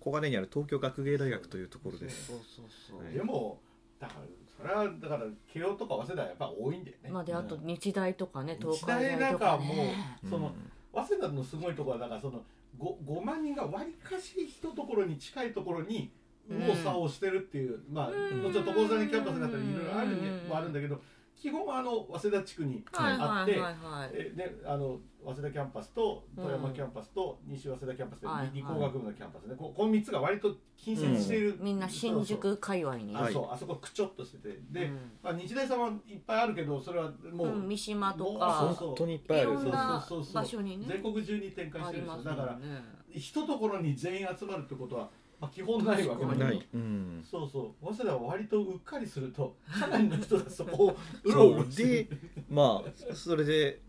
[0.00, 2.26] 小金にある東京学芸大学というところです。
[2.26, 3.04] そうそうそう。
[3.04, 3.14] はい。
[3.14, 3.60] でも
[3.98, 4.20] だから
[4.60, 7.10] それはだから慶応とか早稲田はやっぱ多いんだよね。
[7.10, 9.94] まあであと日大とかね日東海大とか大なんかはもね
[10.24, 10.52] うその
[10.92, 12.42] 早稲田のすごいところはだからその
[12.78, 16.10] 5, 5万人がわりかしひとところに近いところに
[16.48, 18.42] 右往左往してるっていう、まあうん。
[18.42, 20.50] もちろん所沢にキャンパスがあったりいろいろあるんでうん。
[20.50, 21.00] はあるんだけど
[21.40, 29.54] 基本はあの早稲田地区にはいあって、であの早稲田キャンパスと戸山キャンパスと西早稲田キャンパスで理工学部のキャンパスね。
[29.56, 33.14] ここの3つが割と近接している、みんな新宿界隈に。
[33.14, 34.58] はいあそうあそこくちょっとしてて。
[34.70, 35.10] で、うん。
[35.22, 39.50] まあ、日大さんはいっぱいあるけどそれはもう、うん三島とかそう本当にいっぱいある。
[39.50, 40.34] そうそうそうそう。
[40.34, 40.86] 場所にね。
[40.88, 42.22] 全国中に展開してるんですよ。
[42.24, 42.98] だからね。
[43.12, 45.08] 一ところに全員集まるってことは、
[45.40, 46.44] まあ、基本ないわけだけど。
[46.44, 47.84] ない、うん、そうそう。
[47.84, 51.28] 早稲田は割とうっかりするとかなりの人がそこをう。
[51.28, 52.08] ろそううろして
[52.50, 53.80] まあそれで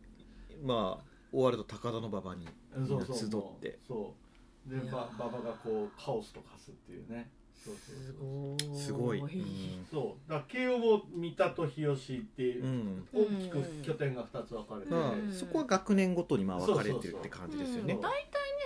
[0.63, 3.29] まあ終わると高田馬場に集っ
[3.62, 3.79] て。
[3.88, 4.15] そ
[4.67, 4.69] う。
[4.69, 7.31] で馬場がこうカオスと化すっていうね。
[7.63, 9.85] そうそうそうすごい、うん。
[9.91, 10.29] そう。
[10.31, 13.07] だから慶応も三田と日吉っていうう、ん。
[13.13, 15.33] 大きく拠点が2つ分かれてうん。
[15.33, 17.95] そこは学年ごとにまあ分かれてるって感じですよね。
[17.95, 18.01] うん。
[18.01, 18.21] 大体ね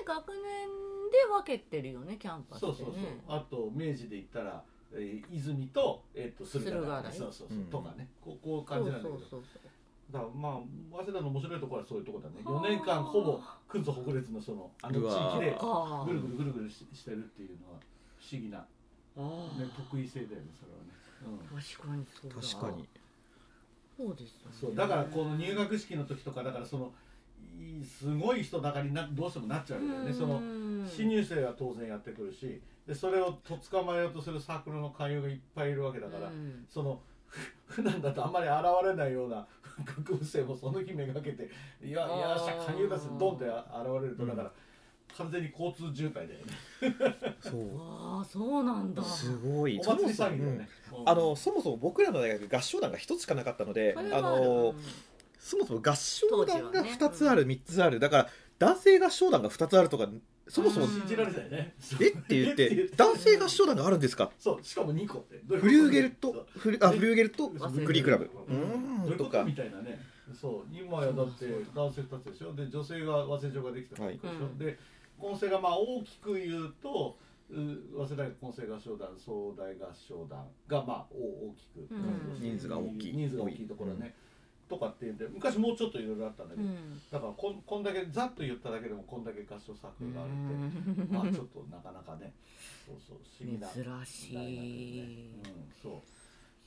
[0.05, 0.92] 学年で
[1.31, 2.73] 分けてるよねキャンパスってね。
[2.77, 3.03] そうそうそう。
[3.27, 6.87] あと明治で言ったら、えー泉と,、えー、と駿河台。
[6.87, 7.13] 駿河台。
[7.13, 7.65] そうそうそう、うん。
[7.65, 8.07] とかね。
[8.21, 9.19] こうこういう感じなんだけど。
[9.19, 9.41] そうそう
[10.11, 10.51] だからまあ
[10.91, 12.35] 早稲田の面白いところはそういうところだね。
[12.45, 16.05] 4年間ほぼくんぞ北烈のそのあの地域でそうか。
[16.05, 17.79] ぐるぐるぐるぐるししてるっていうのは
[18.19, 18.59] 不思議な、
[19.17, 19.21] あ
[19.57, 21.57] ね、得意性だよねそれはね、うん。
[21.57, 22.35] あ確かにそうだ。
[22.47, 22.87] 確かに。
[23.97, 24.57] そうですよね。
[24.61, 24.75] そう。
[24.75, 26.91] だからこの入学式の時とかだからその
[27.83, 30.41] すごい人だかりなどうしてもなっちゃうんだよねその
[30.87, 36.65] 新入生は当然やってくるしでそれをとっ捕まえようとするサークルの勧誘がいっぱいいるわけだから、うん。
[36.69, 39.47] そのふ 普段だとあんまり現れないような
[39.85, 41.49] 学部生もその日めがけて
[41.81, 43.53] 「いやいやしゃ勧誘出すドン!」って現
[44.01, 44.51] れるとだから、
[45.17, 47.35] 完全に交通渋滞だよね。
[47.41, 47.79] そう。
[47.79, 49.03] ああそうなんだ。
[49.03, 49.79] すごい。
[49.79, 51.09] お祭りそもそも騒ぎだよね、うん。
[51.09, 54.75] あのそもそも僕らの大学合唱団が一つしかなかったのであそれはあるの
[55.43, 56.97] そもそも合唱団が当時はね。
[56.99, 57.99] 2つある、3つある。
[57.99, 58.29] だから
[58.59, 60.07] 男性合唱団が2つあるとか
[60.47, 60.91] そもそもうん。
[60.91, 61.75] 信じられないね。
[62.01, 64.31] えって言って男性合唱団があるんですか？
[64.39, 65.41] そうしかも2個って。
[65.57, 68.29] フリューゲルとフリあフリューゲルとグリークラブ。
[68.49, 69.17] うん。
[69.17, 69.25] と？
[69.25, 69.43] か。
[69.43, 69.99] みたいなね。
[70.33, 72.53] そう今やだって男性2つでしょ？
[72.53, 74.19] で女性が和製女ができたでしょ、はい
[74.57, 74.77] で
[75.19, 77.17] 混声がまあ大きく言うと
[77.49, 82.39] う早稲田大学混声合唱団総大合唱団がまあお大きく、うん。
[82.41, 83.13] 人数が大きい。
[83.15, 84.15] 人数が大きいところね、
[84.69, 87.01] とかっていうんで昔もうちょっといろいろあったんだけど、うん。
[87.11, 92.31] だからこんこんだけざっと言っただけでもこんだけ合唱サークルがあるって、まあちょっとなかなかね
[92.85, 95.31] そうそう不思議な珍しい。
[95.45, 95.93] うん、そう。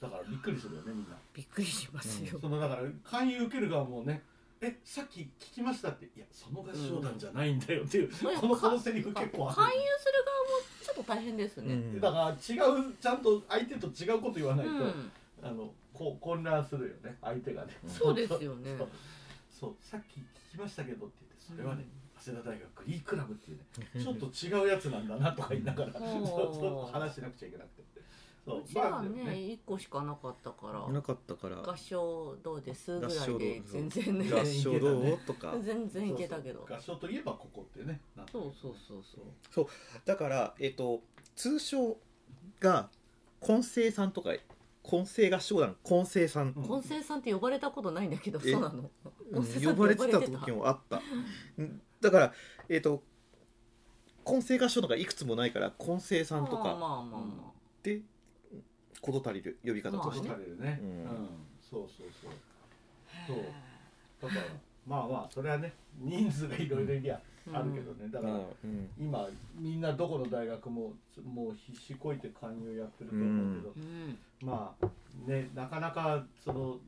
[0.01, 4.23] だからびっくりするよねみんな、びっくりしますよ、そのだから勧誘受ける側もね
[4.61, 8.41] えさっき聞きましたっていやその合唱団じゃないんだよっていう、うん。
[8.41, 9.57] このこのセリフ結構ある。
[9.57, 12.01] 勧誘する側もちょっと大変ですね、うん。
[12.01, 15.11] だから違うちゃんと相手と違うこと言わないと、うん
[15.43, 17.17] あのこ混乱するよね。
[17.21, 18.75] 相手がね、そうですよね。
[18.77, 18.89] そう。
[19.51, 19.75] そう。
[19.81, 21.85] さっき聞きましたけどって言ってそれはね、
[22.19, 23.65] 早稲田大学グリークラブっていうね
[24.03, 25.93] ちょっと違うやつなんだなとか言いながら、ん。
[25.93, 26.05] そう
[26.55, 27.83] そう話しなくちゃいけなくて。
[28.45, 28.61] そう。
[28.61, 31.63] うちはでもね1個しかなかったからなかったから。
[31.63, 32.99] 合唱どうです？
[32.99, 35.19] ぐ合らいで全然ね合唱どう？
[35.27, 35.55] とか。
[35.63, 36.61] 全然いけたけど。
[36.61, 36.77] そうそう。
[36.77, 39.03] 合唱といえばここってねなってそうそうそう
[39.51, 39.67] そう。
[40.05, 41.01] だからえっ、と
[41.35, 41.97] 通称
[42.61, 42.89] が
[43.41, 44.31] 混声さんとか
[44.89, 46.63] 混声合唱団混声さん、うん。
[46.63, 48.53] 混声さんって呼ばれたことないんだけどえ？
[48.53, 48.89] そうなの。
[49.33, 49.43] うん。
[49.43, 50.07] 混声さん呼ばれてた？
[50.07, 51.03] って呼ばれてた時もあった。
[51.59, 52.33] うんだから
[52.69, 53.03] えっ、と
[54.23, 58.01] 混声合唱団がいくつもないから混声さんとかまあまあまあまで
[59.01, 61.05] 事足りる呼び方として、るね、ううん。
[61.05, 61.29] ん
[61.61, 62.31] そうそうそう。
[63.13, 63.37] あそう。
[64.23, 64.47] だから
[64.87, 67.21] まあまあそれはね人数がいろいろいりゃ
[67.53, 68.89] あるけどね、だから、うん。
[68.99, 70.93] 今みんなどこの大学も
[71.25, 74.87] もう必死こいて勧誘やってると思うけど、うんまあ
[75.29, 76.79] ねなかなかその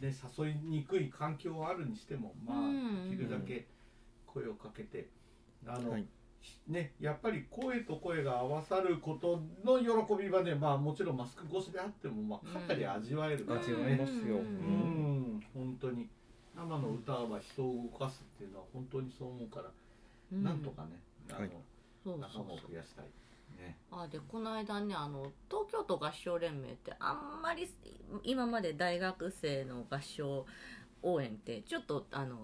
[0.00, 3.10] ね誘いにくい環境はあるにしてもまあうん。
[3.10, 3.66] できるだけ
[4.26, 5.08] 声をかけて
[5.66, 6.06] あの、はい。
[6.68, 13.44] ねやっぱり声と声が合わさることの喜びはねまあもちろんマスク越しであってもまあ肩で味わえる。
[13.44, 14.36] からね、味わえますよ。
[14.36, 15.36] ううん。
[15.36, 16.08] ん本当に。
[16.56, 19.70] 生の歌は人を動かすっていうのは本当にそう思うから、
[20.32, 20.42] うん。
[20.42, 21.38] なんとかねあ
[22.06, 23.04] の、仲間を増やしたい
[23.60, 23.76] ね。
[23.92, 27.68] あでこの間ねあの東京都合唱連盟ってあんまり
[28.24, 30.46] 今まで大学生の合唱
[31.02, 32.38] 応援ってちょっとあの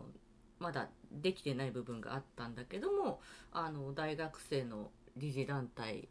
[0.59, 3.21] まだできてない部分があったんだけども
[3.53, 6.09] あの大学生の理事団体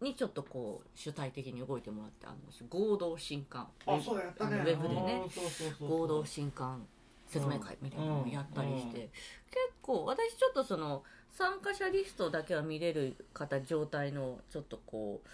[0.00, 2.36] にちょっとこう主体的に動いてもらってあの
[2.68, 4.58] 合同新刊あそうだやったね。
[4.58, 5.88] ウェブでねうんそうそうそう。
[5.88, 6.86] 合同新刊
[7.26, 9.08] 説明会みたいなのをやったりして、うんうん。
[9.08, 9.12] 結
[9.82, 11.02] 構私ちょっとその
[11.36, 15.28] 参加者リストだけは見れる方状態のちょっとこう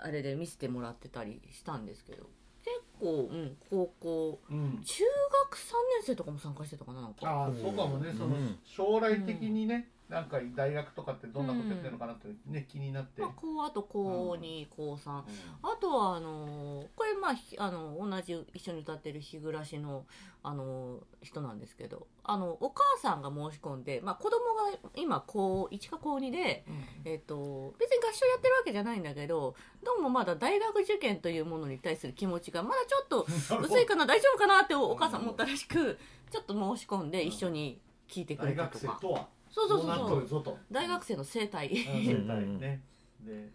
[0.00, 2.24] あれで見せてもらってたりしたんですけど。
[2.64, 4.80] 結構、うん、高校うん。
[4.82, 5.04] 中
[5.50, 7.28] 学3年生とかも参加してたかななんか。
[7.28, 8.14] ああそうかもね。
[8.16, 15.20] そのうん将来的にね、なんか大学とかってどんなことやってるのかなってね気になって、まあ、高あと高2、高3うん。
[15.62, 20.06] あとはあのーこれまあひあの同じ一緒に歌ってる日暮らしの
[20.42, 26.64] あのー人なんですけどあのお母さんが申し込んで、まあ、子供が今高1か高2で、
[27.04, 33.26] えっと別に合唱やってるわけじゃないんだけどどうもまだ大学受験というものに対する気持ちがまだちょっと
[33.60, 35.98] 薄いかな大丈夫かなってお母さん思ったらしく
[36.30, 38.98] ちょっと申し込んで一緒に聞いてくれ大学たとか。
[39.00, 39.28] 生とは？
[39.54, 40.28] そうそうそうどう。
[40.28, 41.68] そう大学生の生態。
[41.68, 42.82] うん 生態ね。
[43.20, 43.48] で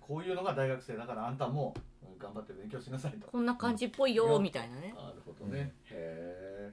[0.00, 3.28] こういうのが大学生だからあんたもうん頑張って勉強しなさいと。
[3.28, 4.92] こんな感じっぽいよみたいなね。
[4.96, 6.72] なるほどね、へ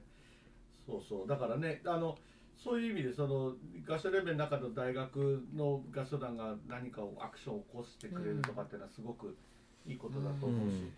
[0.84, 1.28] そうそう。
[1.28, 2.18] だからねあの
[2.56, 3.54] そういう意味でその
[3.88, 9.36] 合唱連盟の中の大学の合唱団が何かをアクションを起こしてくれるとかっていうのはすごく
[9.86, 10.92] いいことだと思うし、うん。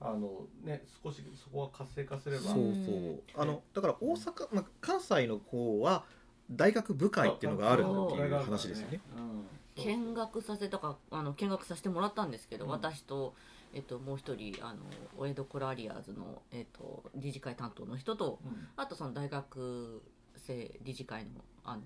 [0.00, 2.42] あのね少しそこは活性化すれば。
[2.42, 3.22] そうそう。
[3.34, 6.04] あのだから大阪、まあ、関西の方は
[6.50, 9.00] 大学部会っていうのがあるっていう話ですよね。
[9.16, 9.46] うん。
[9.74, 12.70] 見学させたかあの見学させてもらったんですけど、うん。
[12.70, 13.34] 私と、
[13.72, 14.80] えっと、もう一人あの
[15.16, 18.68] お江戸コラリアーズの、えっと、理事会担当の人とうん。
[18.76, 20.02] あとその大学
[20.36, 21.30] 生理事会の
[21.64, 21.82] あの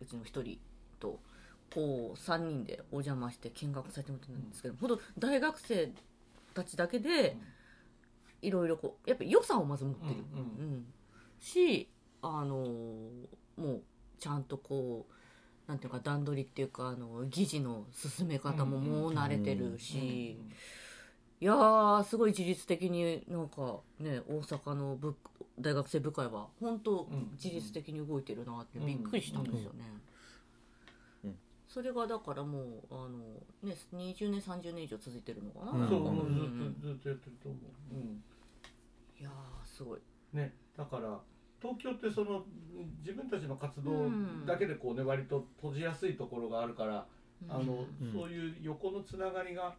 [0.00, 0.58] うちの一人
[1.00, 1.18] と
[1.74, 4.88] こう3人でお邪魔して見学させてもらったんですけど、ほん。
[4.88, 5.92] と大学生
[6.54, 7.36] たちだけで
[8.40, 10.86] いろいろこうやっぱ良さをまず持ってる、うんうん。
[11.40, 11.88] し
[12.22, 12.66] あの
[13.58, 13.82] もう
[14.18, 20.38] ちゃんとこうなんていうか段取りっていうかあの議事の進め方ももう慣れてるし、
[21.40, 25.14] いやーすごい自律的になんかね大阪の部
[25.60, 29.84] 大学生部会は本当うん自律的に動いてるなってうんびっくりしたんですよね。
[31.24, 31.36] うん。
[31.68, 33.18] それがだからもうあの、
[33.62, 35.88] ね、20年30年以上続いてるのかな、うん。
[35.88, 36.16] そう、なん。
[36.16, 37.58] かうんうんずっとずっとやってると思
[37.92, 38.22] う、うん。
[39.20, 40.00] いやーすごい。
[40.32, 41.20] ね、だから
[41.60, 42.44] 東京ってその
[43.00, 44.46] 自分たちの活動うん。
[44.46, 47.06] だけでこうね割と閉じやすいところがあるから、
[47.48, 48.12] あのうん。
[48.12, 49.74] そういう横のつながりが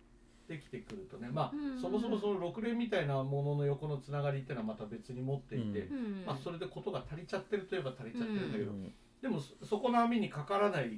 [0.48, 1.30] できてくるとね。
[1.32, 1.82] まあ、うん。
[1.82, 6.24] そもそもその6連みたいなものの横のつながりっていうのはまた別に持っていて、うん。
[6.26, 8.94] まあ、それでことが足りちゃってるといえば足りちゃってるんだけど、うん。
[9.22, 10.92] でももそそこの網にかからない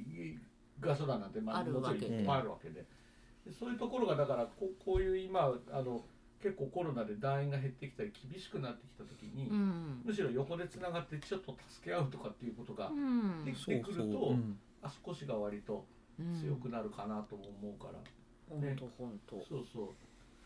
[0.79, 2.85] 合唱団なんて、まあ、あるもちろんわけでいっぱいあるわけで。
[3.45, 6.03] でそういうところがだからこうこういう今あの
[6.41, 10.01] 結構コロナで団員が減ってきたり厳しくなってきた時に、うん。
[10.04, 13.45] むしろ横でつながってちょっと助け合うとかっていうことがうん。
[13.45, 14.58] できてくると、うん。
[14.82, 15.86] 足腰が割と
[16.41, 17.99] 強くなるかなとも思うから、
[18.49, 19.93] 本当本当そうそ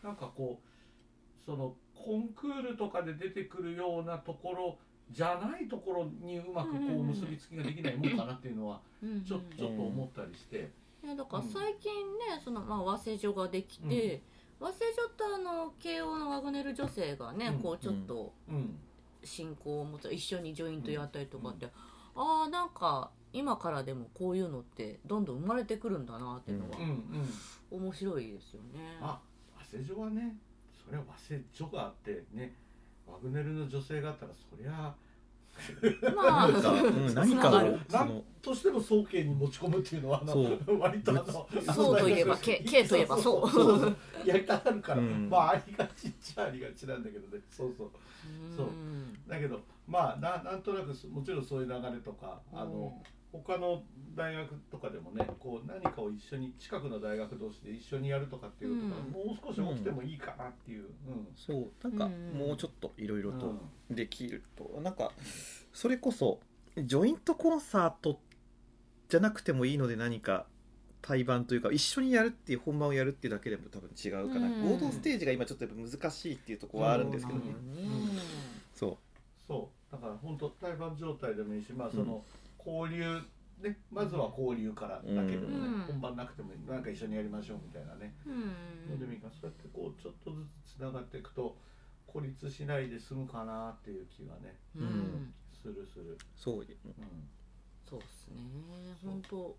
[0.04, 0.06] う。
[0.06, 4.78] なんかこうそのコンクールとかで出てくるようなところ
[5.12, 8.82] じゃないところにうまくこう結びつきができないもんかなっていうのは
[9.28, 10.70] ちょちょっと思ったりして、
[11.04, 14.22] ね、だから最近ね、そのまあ和製所ができて、
[14.60, 17.60] 和製所ってあの慶応のワグネル女性がね、うん。
[17.60, 18.78] こうちょっとうん。
[19.24, 21.66] 信仰を持つ一緒にジョイントやったりとかって、
[22.16, 26.84] ああなんか今からでもこういうのってどんどん生まれてくるんだなっていうのはうん。
[27.72, 27.86] うん。
[27.86, 28.98] 面白いですよね。
[29.02, 29.20] あ
[29.58, 30.36] 和製女はね
[30.86, 32.54] それは和製女があってね
[33.08, 34.94] ワグネルの女性があったらそりゃ
[36.16, 36.48] まあ
[37.14, 37.74] 何かつながる。
[37.74, 40.22] をなんそのとしても総計に持ち込むっていうのは
[40.80, 43.98] 割とあのそうといえば けけといえばそうそうそう。
[44.26, 45.30] やりたがるから、うん。
[45.30, 47.44] まあありがちっちゃありがちなんだけどね。
[47.50, 47.92] そうそう。
[48.56, 48.68] そう。
[48.68, 53.02] うんだけどまあななんとなくそもちろんそういう流れとかあの、
[53.46, 53.84] 他の
[54.16, 59.28] 大学とかでもねこう何かを一緒に近くの大学同士で一緒にやるとかっていうことが、うん。
[59.28, 61.28] もう少し起きてもいいかなっていう、うん。
[61.36, 62.38] そうなんかうん。
[62.38, 63.48] もうちょっといろいろと
[63.90, 63.96] うん。
[63.96, 65.12] できると、なんか
[65.74, 66.40] それこそ
[66.78, 68.20] ジョイントコンサート
[69.10, 70.46] じゃなくてもいいので何か
[71.02, 74.62] 対バンというか一緒にやるっていう本番をやるっていうだけでも多分違うかな、うん。
[74.74, 78.10] 合同ステージが今ちょっとやっぱ難しいっていうところはあるんですけどね、うん。
[78.74, 78.98] そ
[79.48, 79.92] そう。
[79.92, 82.24] だから本当対バン状態でもいいしまあその、
[82.66, 83.22] 交流
[83.62, 85.82] ねまずは交流からだけでもね、うん。
[85.88, 88.92] 本番なくてもなんか一緒にやりましょうみたいなね、うん。
[88.92, 91.56] のでもいいからそうやってこうちょっとずつつながっていくと
[92.08, 94.84] 孤立しないで済むかなっていう気がねうん。
[94.84, 95.34] うん
[95.66, 96.66] するする、うそううん、
[97.90, 98.44] そうですね。
[99.04, 99.58] 本当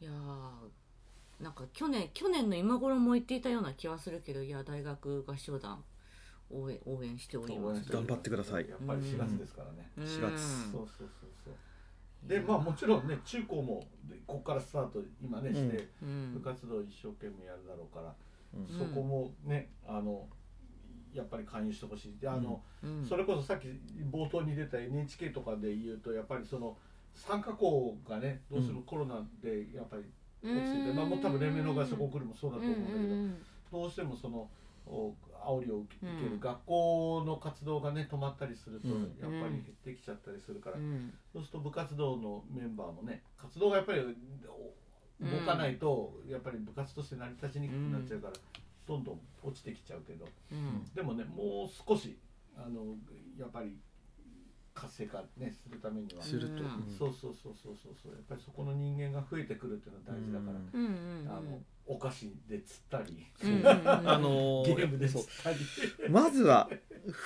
[0.00, 5.84] いやーなんか去年去年の今頃も言っていたような気はするけどいや大学合唱団
[6.50, 7.92] 応援応援しております。
[7.92, 8.70] 頑張ってください。
[8.70, 10.04] やっぱり4月ですからね、うん。
[10.04, 10.72] 4月。
[10.72, 11.54] そうそうそうそう
[12.24, 16.34] でまあもちろんね中高もでここからスタート今ねして、うん。
[16.34, 18.14] 部活動一生懸命やるだろうから、
[18.54, 18.78] うん。
[18.78, 20.26] そこもねあの
[21.14, 22.18] やっぱり勧誘してほしい。
[22.20, 23.06] であの、うん。
[23.06, 23.68] それこそさっき
[24.12, 26.76] 冒頭に出た NHK とかで言うとやっぱりその
[27.14, 30.04] 参加校がねどうしてもコロナでやっぱり
[30.42, 34.48] 落ちてて、まあもう多分連盟の合唱コンクールもそうだと思うんだけど、どうしてもそのお
[34.88, 36.40] 煽りを受け受ける。
[36.40, 39.02] 学校の活動がね止まったりすると、うん。
[39.20, 41.12] やっぱり減ってきちゃったりするから、うん。
[41.32, 48.34] そうすると部活動のメンバーもね活動がやっぱりお動かないと、やっぱり部活として成り立ちにくくなっちゃうから、
[48.86, 50.26] どんどん落ちてきちゃうけど。
[50.52, 50.84] うん。
[50.94, 52.16] でもねもう少し
[52.56, 52.96] あの
[53.38, 53.76] やっぱり
[54.78, 56.70] 活性化ねするためには、すると、うん。
[56.96, 58.12] そうそうそうそうそうそう。
[58.12, 61.28] やっぱりそこの人間が増えてくるっていうのは大事だから、うんうんうん。
[61.28, 63.66] あのお菓子で釣ったり、うんうんうん。
[63.88, 66.10] あのゲームでそう釣ったり。
[66.10, 66.70] まずは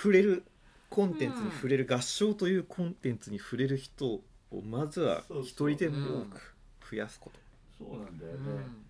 [0.03, 0.45] 触れる
[0.89, 4.23] コンテンツに触れる、合唱というコンテンツに触れる人を
[4.63, 6.57] まずは一人でも多く
[6.91, 8.39] 増やすこと、そうなんだよね、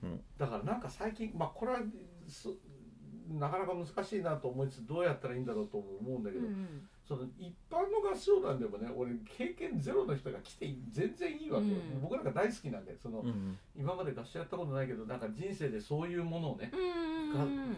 [0.03, 0.20] うん。
[0.37, 1.79] だからなんか最近まあこれは
[2.29, 2.48] す
[3.31, 12.00] なかなか難しいなと思いつつどうやったらいいんだろうとも思うんだけど、うんその一般の合唱団でもね俺経験ゼロの人が来て全然いいわけよ、うん。
[12.00, 16.70] 僕なんか大好きなんでその、うん今まで合唱やったことないけどなんか人生でそういうものをね、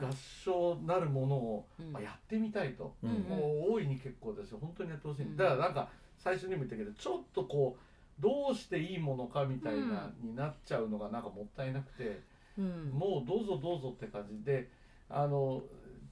[0.01, 0.09] 合
[0.45, 1.93] 唱なるものを、うん。
[1.93, 4.59] まあ、やってみたいと、うんもう大いに結構ですよ。
[4.61, 12.21] 本当にやってほしい、うんだからなんか最初にも言ったけどちょっとこうどうしていいものかみたいな、になっちゃうのがなんかもったいなくて、
[12.59, 12.91] うん。
[12.91, 14.69] もうどうぞどうぞって感じで
[15.09, 15.63] あの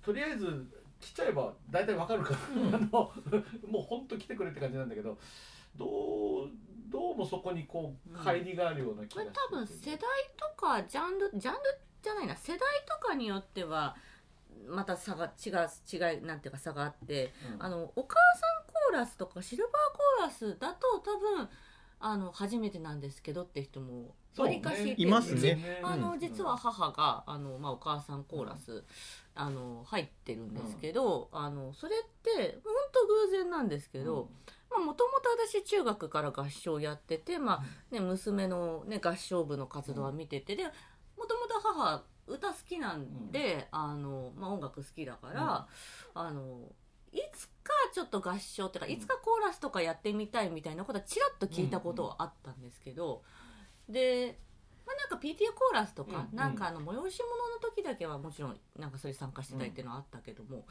[0.03, 0.67] とりあえず
[1.03, 2.39] 来ちゃえば大体わかるから、
[2.79, 2.89] あの
[3.69, 5.19] もう本当来てくれって感じなんだけど
[5.77, 6.49] どう
[6.89, 9.99] どうもそこにこううん乖離があるような気がしてこれ多分世代
[10.37, 11.61] とかジャンルジャンル
[12.03, 12.37] じゃないな。
[12.37, 13.97] 世代とかによっては
[14.69, 17.63] また差が違う違いなんていうか差があってうん。
[17.65, 21.49] あのお母さんコーラスとかシルバーコーラスだと多分
[21.99, 25.81] あの初めてなんですけどって人もわりかしいていますね。
[25.83, 26.21] あのうん。
[26.21, 28.85] 実は母があの、まあ、お母さんコーラス、
[29.35, 34.29] あの入ってるんですけど、あのそれって本当偶然なんですけど、
[34.71, 40.71] まあもともと私中学から合唱やってて、まあね、娘の、ね、合唱部の活動は見ててでも
[41.27, 45.67] ともと母歌好きなんで、あのまあ、音楽好きだから、
[46.15, 46.61] あの
[47.13, 48.93] いつかちょっと合唱っていうか、うん。
[48.93, 53.23] いつかコーラスとかやってみたいみたいなことはちらっと聞いたことはあったんですけど、
[53.93, 54.39] で、
[54.87, 60.65] まあ、なんか PTA コーラスとか、うんなんかあの催し物の時だけはもちろんなんかそれ参加してたりっていうのはあったけども、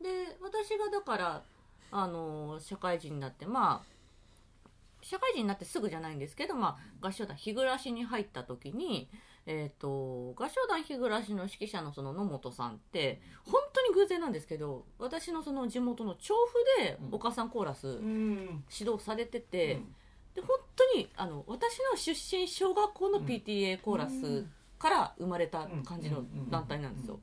[0.00, 1.42] で私がだから
[1.90, 4.00] あの社会人になってまあ
[5.02, 9.08] 社会人になってすぐじゃないんですけど、まあ、合唱団日暮に入った時に、
[9.46, 16.34] えー、と合唱団日暮の指揮者のその野本さんって本当に偶然なんですけど私のその地元の調
[16.78, 18.62] 布でお母さんコーラスうん。
[18.70, 19.94] 指導されてて、うん
[20.34, 24.44] で本当にあの私の出身小学校の PTA コーラス
[24.78, 27.20] から生まれた感じの団体なんですよ。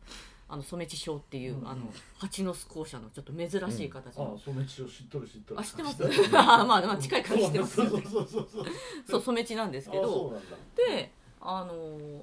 [0.49, 1.67] あの染地賞っていう、うん。
[1.67, 1.81] あの
[2.19, 5.59] 蜂の巣校舎のちょっと珍しい形あの、そうめっちゃ知っとる知っとる。
[5.59, 6.03] あ知ってます？
[6.31, 8.67] まあまあ近いから知ってますそうそうそうそうそう
[9.09, 10.39] そう染地なんですけど
[10.75, 12.21] であのー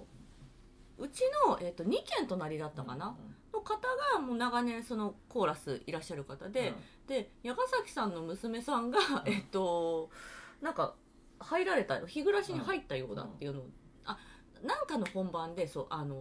[0.96, 3.16] うちの、えっと2軒隣だったかな、
[3.52, 3.80] の方
[4.14, 6.72] がもう長年そのコーラスいらっしゃる方で、
[7.08, 10.08] で矢ヶ崎さんの娘さんが、えっと
[10.64, 10.94] なんか
[11.38, 13.60] 入られた日暮らしに入ったようだっていうの。
[13.60, 13.66] を、
[14.06, 14.18] あ
[14.64, 16.16] なんかの本番でそうあの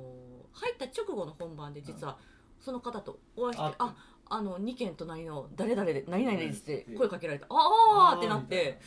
[0.51, 2.17] 入った直後の本番で実は
[2.59, 3.95] その方とお会いして、ああ
[4.29, 6.97] あの2軒隣の誰々で何々ですってうん。
[6.97, 8.79] 声かけられた、ああってなって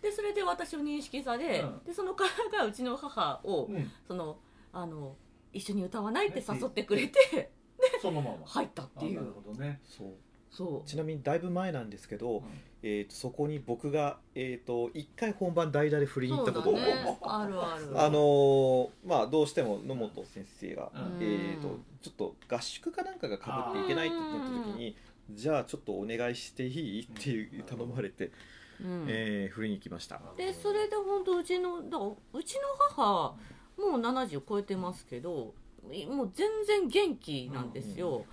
[0.00, 1.84] でそれで私を認識され、うん。
[1.84, 3.90] でその方がうちの母を、うん。
[4.08, 4.38] その
[4.72, 5.14] あの
[5.52, 7.52] 一緒に歌わないって誘ってくれて
[8.00, 8.38] そのまま。
[8.46, 9.82] 入ったっていあなるうほどね。
[9.84, 10.08] そう。
[10.48, 10.88] そう。
[10.88, 12.44] ちなみにだいぶ前なんですけど、うん
[12.84, 16.72] えー、とそこに僕が、えー、と1回本番代打で振りに行ったこと。
[16.72, 16.80] ね。
[17.22, 18.00] あるある。
[18.00, 21.18] あのーまあどうしても野本先生が、うん。
[21.20, 22.14] えー、とちょっ
[22.48, 24.96] と合宿かなんかがかぶっていけないってなった時に
[25.30, 27.02] じゃあちょっとお願いしていい？
[27.02, 28.32] っていう頼まれて、
[28.80, 29.06] うん。
[29.08, 30.20] えー振りに行きました。
[30.36, 32.60] でそれで本当うちのだうちの
[32.96, 33.34] 母
[33.78, 35.54] もう70超えてますけど
[35.90, 38.24] いもう全然元気なんですよ、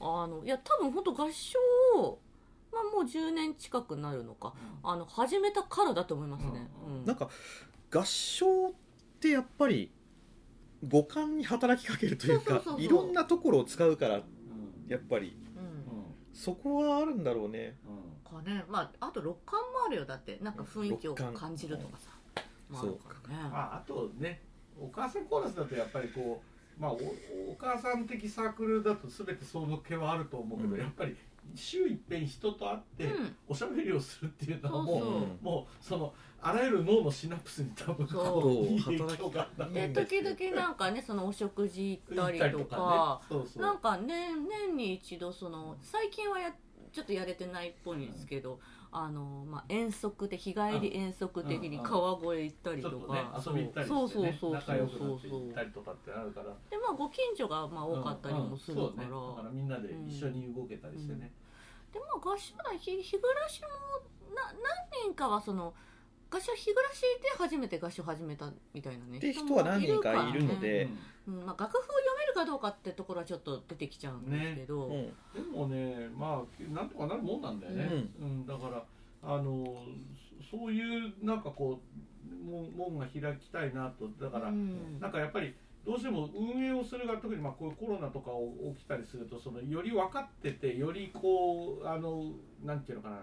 [0.00, 1.58] あのいや多分本当合唱
[1.96, 2.18] を、
[2.76, 4.54] まあ、もう10年近くなるのか。
[4.82, 7.04] あの始めたからだと思いますね、うん。
[7.04, 7.30] なんか
[7.90, 8.72] 合唱っ
[9.20, 9.90] てやっぱり
[10.86, 12.82] 五感に働きかけるというかそうそうそうそう。
[12.82, 14.22] いろんなところを使うからうん。
[14.88, 15.36] やっぱり。
[15.56, 16.04] うん。
[16.32, 17.76] そこはあるんだろうね。
[17.88, 18.42] うん。
[18.42, 18.64] かね。
[18.68, 20.04] まああと六感もあるよ。
[20.04, 22.10] だってなんか雰囲気を六感感じるとかさ、
[22.68, 23.42] まあ、あそうるからね。
[23.42, 24.42] まあ、あとね
[24.78, 26.42] お母さんコーラスだとやっぱりこ
[26.78, 30.80] う、まあ、おお母さん的サークルだと全てその気はあると思うけど、うん。
[30.80, 31.16] やっぱり
[31.54, 33.36] 週いっぺん人と会って、うん。
[33.48, 35.00] おしゃべりをするっていうのはもうそう。
[35.00, 38.64] そううんもうそのあらゆる脳のシナプスに多分こそう。
[38.64, 43.26] ういい影響があで時々なんかねそのお食事行ったりとかかね。
[43.28, 43.62] そうそう。
[43.62, 46.52] なんか年年に一度その最近はや
[46.92, 48.58] ちょっとやれてないっぽいんですけど、
[48.98, 56.46] あのまあ遠足で日帰り遠足的に川越行ったりとか、遊び行ったりそうして、ね、そうそう仲良くなそうそうって行ったりとかってあるから。
[56.70, 61.30] でまあご近所がまあ多かったりもするから、うんうんそうね、だからみんなで一緒に動けたりしてね、
[61.92, 63.68] でまあ合唱団日日暮らしも
[64.34, 64.44] な
[64.96, 65.74] 何人かはその
[66.36, 67.06] 合唱日暮らしで
[67.38, 69.18] 初めて合唱始めたみたいなね。
[69.18, 70.88] って人は何人かいるので。
[71.26, 71.46] うん。
[71.46, 74.92] まあ、楽譜を読めるかどうかってところはちょっと出てきちゃうんですけど、うん。
[74.92, 75.12] で
[75.50, 78.46] もねまあなんとかなるもんなんだよね、うん。
[78.46, 78.84] だから
[79.22, 79.64] あの
[80.50, 81.80] そそういうなんかこ
[82.30, 84.08] うも門が開きたいなと。
[84.20, 85.00] だから、うん。
[85.00, 85.54] なんかやっぱり
[85.86, 88.30] どうしても運営をするが特にまあこういうコロナとか
[88.76, 93.22] 起きたりするとそのより分かっててよりこうあのなんていうのかな。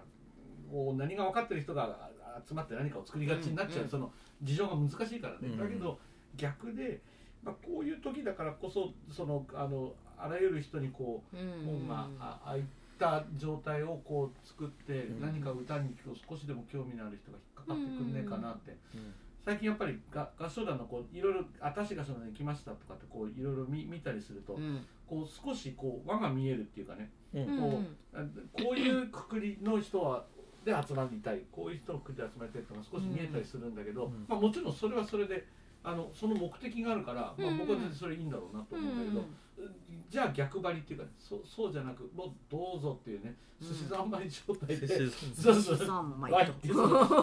[0.70, 2.10] こう何が分かってる人が
[2.46, 4.10] 集まって何かを作りがちになっちゃう、その
[4.42, 5.98] 事情が難しいからね、うんだけど
[6.36, 7.00] 逆で、
[7.42, 12.64] まあ、こういう時だからこそそのあのあらゆる人にこううん門があ開い
[12.98, 15.20] た状態をこう作って、うん。
[15.20, 15.94] 何か歌に
[16.28, 24.86] 少しでも興味のある人が引っかかってくんねえかなって、うん最近やっぱりが合唱団のこういろいろ「私合唱団に来ました」とかってこういろいろ見見たりすると、うん。
[25.06, 27.10] こう少しこう輪が見えるっていうかね。
[27.34, 27.42] うん。
[27.42, 27.82] うんこ
[28.14, 30.24] あこういうくくりの人は
[30.64, 34.24] で集まりたいこういう人のくくりで集まりたいっていうのが少し見えたりするんだけど、うん。
[34.26, 35.46] まあ、もちろんそれはそれで
[35.82, 39.68] あのその目的があるから、まあ、僕は全然それいいんだろうなと思うんだけど、
[40.08, 43.68] じゃあ逆張りっていうかそそうじゃなくもうどうぞっていうねうん。
[43.68, 45.86] 寿司三昧状態で、寿そうそうそう。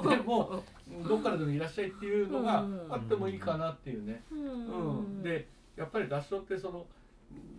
[0.10, 0.64] でも
[1.04, 5.20] うどっからでもいらっしゃいっていうのがあってもいいかなっていうね、ううん。
[5.20, 6.86] んでやっぱり合唱ってその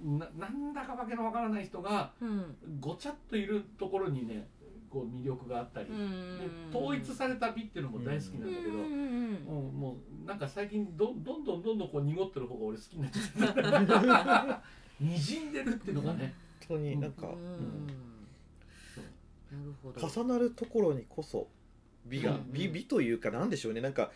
[0.05, 2.57] ななんだかわけのわからない人がうん。
[2.81, 4.47] ごちゃっといるところにね
[4.93, 5.95] こう魅力があったり、で
[6.77, 14.61] 統一された美っていうのも大好きなんだけど、うんうんもうもうなんか最近どどんどんどんどんこう濁ってる方が俺好きになっちゃっ
[14.99, 16.35] て にじんでるっていうのがね、
[16.69, 17.33] 本当になんか、うん。
[17.33, 17.87] うん。
[19.51, 20.07] なるほど。
[20.07, 21.49] 重なるところにこそ
[22.05, 23.81] 美が、うん美美というかなんでしょうね。
[23.81, 24.11] なんか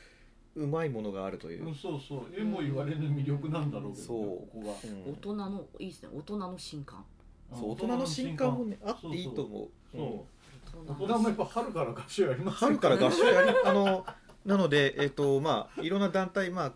[0.55, 2.21] うまいものがあるという、うん、そうそう。
[2.37, 4.19] えも言われぬ魅力なんだろうけど、ね、そう。
[4.19, 5.13] ここがうん。
[5.13, 6.11] 大人のいいですね。
[6.15, 7.05] 大人の新刊。
[7.55, 9.69] そう大人の新刊もねあっていいと思う。
[9.93, 10.36] そう
[10.81, 14.07] うん大人もやっぱ春から合唱やります春から合唱やり あの
[14.45, 16.73] なのでえっ、とまあいろんな団体まあ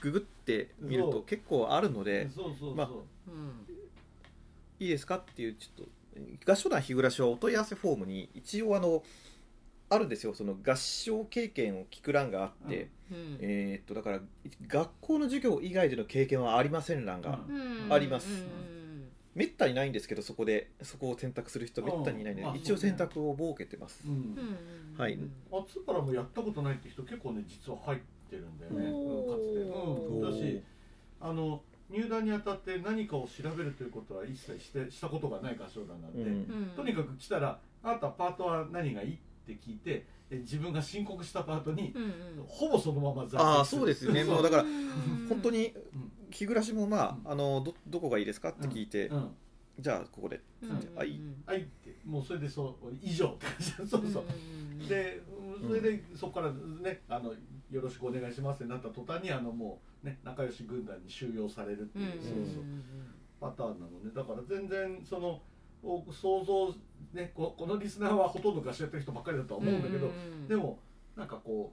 [0.00, 2.90] ググってみると結構あるのでそうそうそう、まあ
[3.28, 3.66] うん。
[4.80, 5.86] いいですかっていうちょっ
[6.44, 9.02] と合唱団日暮らしはお問い合わせフォームに一応あの
[9.90, 10.34] あるんですよ。
[10.34, 13.38] その合唱経験を聞く欄があって、うん。
[13.40, 14.20] えーっとだから
[14.66, 17.92] 学校の授業以外での経験はありません欄が、うんうん。
[17.92, 18.28] あります。
[18.28, 18.77] うん
[19.38, 24.12] めったにないんですけどそこでそこを選択する人めったにいないのでうんあ一応選択を設けてます、うん
[24.96, 25.00] うん。
[25.00, 25.16] はい。
[25.48, 28.86] 松原もやったことないって人結構ね実は入ってるんだよね、
[29.30, 30.62] かつて、うん、だおし
[31.20, 36.28] あの入団にあたって何かを調べるということは一切してしたことがない合唱団なんで、うん。
[36.28, 42.12] うんとにかく来たら「あなたパートは何がいい?」って聞いてえ自分が申告したパートにうんうん。
[42.44, 44.24] ほぼそのまま在籍ああそうですよね。
[44.24, 44.34] そう。
[44.34, 45.26] もうだからうん。
[45.28, 49.30] 本当にうん日暮らしもまああのどどこがいいですかって聞いて、うん。
[49.78, 50.40] じゃあここで。
[50.62, 50.70] うん。
[50.96, 54.24] はいはいってもうそれでそう以上って感じそうそう、
[54.82, 55.22] んで
[55.66, 56.52] それでそこから
[56.82, 57.32] ねあの
[57.70, 62.64] よろしくお願いしますってなった途端にあのもうね仲良し軍団に収容されるっていう、そうそう。
[63.40, 64.10] パターンなのね。
[64.14, 65.40] だから全然その
[65.82, 66.74] お想像
[67.12, 70.10] ねここのリスナーはほとんど合唱やってる人ばっかりだとは思うんだけど、
[70.48, 70.80] でも
[71.16, 71.72] なんかこ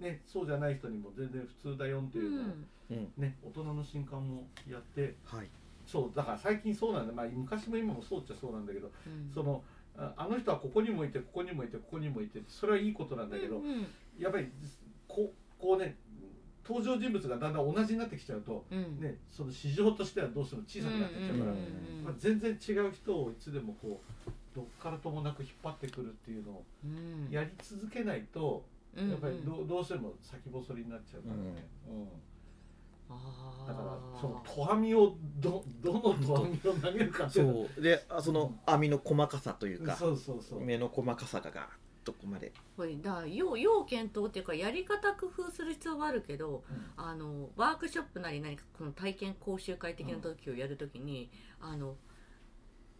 [0.00, 5.48] うねそうじゃない人にも全然普通だよっていうのを、うんね大人の新刊もやってはい。
[5.86, 9.30] そうだから最近そうなんだ、まあ、昔も今もそうっちゃそうなんだけどうん。
[9.32, 9.62] その
[9.96, 13.86] ああの人はここにもいてここにもいてここにもいてそれはいいことなんだけど、うんうん。
[14.18, 14.48] やっぱり
[15.08, 15.96] こうこうね
[16.68, 19.00] 登場人物がだんだん同じになってきちゃうと、うん。
[19.00, 27.28] ね、その市場としてはどうしても小さくなってきちゃうから、うんまあ、全然違う人をいつでもこうどっからともなく引っ張ってくるっていうのをうん。
[27.30, 28.72] やり続けないと、う
[29.04, 32.08] んやっぱりどうどうしても先細りになっちゃうからね、うん
[33.08, 37.52] だからそのとがみをどどのとがみを投げるかっていうの。
[37.52, 37.82] そう。
[37.82, 40.60] であその網の細かさというかそうそうそう。
[40.60, 41.68] 目の細かさがガーッ
[42.06, 46.62] とここまでこれだ要要検討っていうかやり方工夫する必要があるけど
[46.96, 51.30] あのワークショップなり何かこの体験講習会的な時をやるときに、
[51.60, 51.96] あの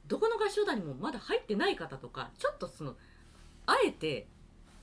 [0.08, 2.96] どこの合唱団にもまだ入ってない方とかちょっとその
[3.66, 4.26] あえて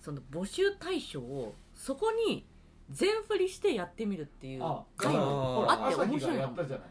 [0.01, 2.45] その募集対象をそこに
[2.89, 6.39] 全振りしてやってみるっていうああって面白い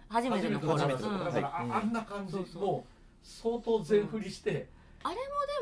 [0.09, 0.73] 初めての頃。
[0.77, 2.89] 初めてだから、はいあうんあんな感じもう
[3.23, 4.69] 相当全振りして、で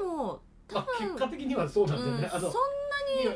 [0.04, 3.32] も多まあ、分、結果的にはそうなんだよね、うん、そんなあのいや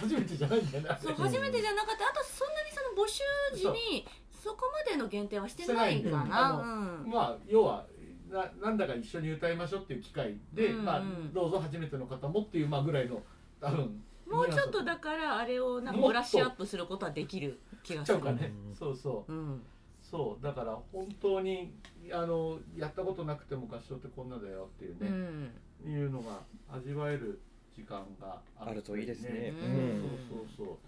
[0.00, 0.88] 初めてじゃないんだよね。
[0.88, 2.04] あれそう初めてじゃなかった。
[2.08, 3.22] あとそんなにその募集
[3.54, 7.04] 時にそこまでの限定はしてないかな。
[7.06, 7.86] まあ要は
[8.30, 13.22] ななんだか一緒に歌いましょうっていう機会で、まあ、どうぞ初めての方もっていう、まあ、ぐらいの
[13.60, 19.32] 多分もうちょっとだからあれをなんかブラッシュアップすることはできる気がするちゃうかね、うんそうそう。
[19.32, 19.62] うん。
[20.02, 20.44] そう。
[20.44, 21.72] だから本当に
[22.12, 25.90] あのやったことなくても合唱ってこんなだよっていううね、ん。
[25.90, 26.40] いうのが
[26.72, 27.40] 味わえる
[27.74, 29.52] 時間があるといいですね。
[29.56, 30.78] うんそうそうそ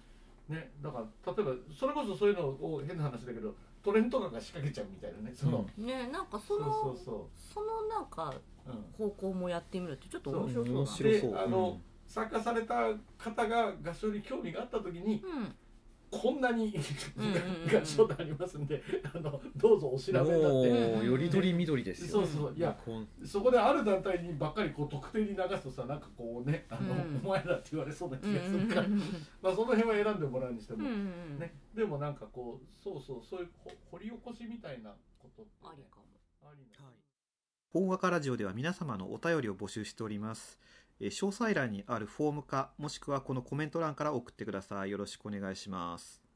[0.48, 0.52] う。
[0.52, 5.32] ねだから例えばそれこそそういうのを変な話だけどトレンとかが仕掛けちゃうみたいなね。
[5.34, 8.34] その、ねなんかそそうのそうそそのなんか
[8.66, 11.32] う、うん、方向もやってみるってちょっと面白そうだ面ね白そう。
[11.32, 12.88] であの参加された
[13.18, 15.54] 方が合唱に興味があった時にうん。
[16.10, 16.72] こんなに
[17.70, 18.82] 合唱団ありますんで
[19.14, 21.06] あのどうぞお調べになって。
[21.06, 22.54] よりどりみどりですよそうそう。
[22.56, 22.74] いや
[23.26, 27.20] そこである団体にばっかりこう特定に流すとさなんかこうねあの、うん。
[27.22, 28.88] お前らって言われそうな気うんがするから、
[29.42, 36.04] まあその辺は選んでもらうにしても、うんうんね、でもなんかこうそうそうそういうほ掘り起こしみたいなことって、ね、ありかも。
[36.40, 36.88] ありな
[37.70, 40.58] 法画家ラジオでは皆様のお便りを募集しております。
[41.00, 44.90] 詳細欄にあるフォームか、もしくはこのコメント欄から送ってください。
[44.90, 46.27] よろしくお願いします。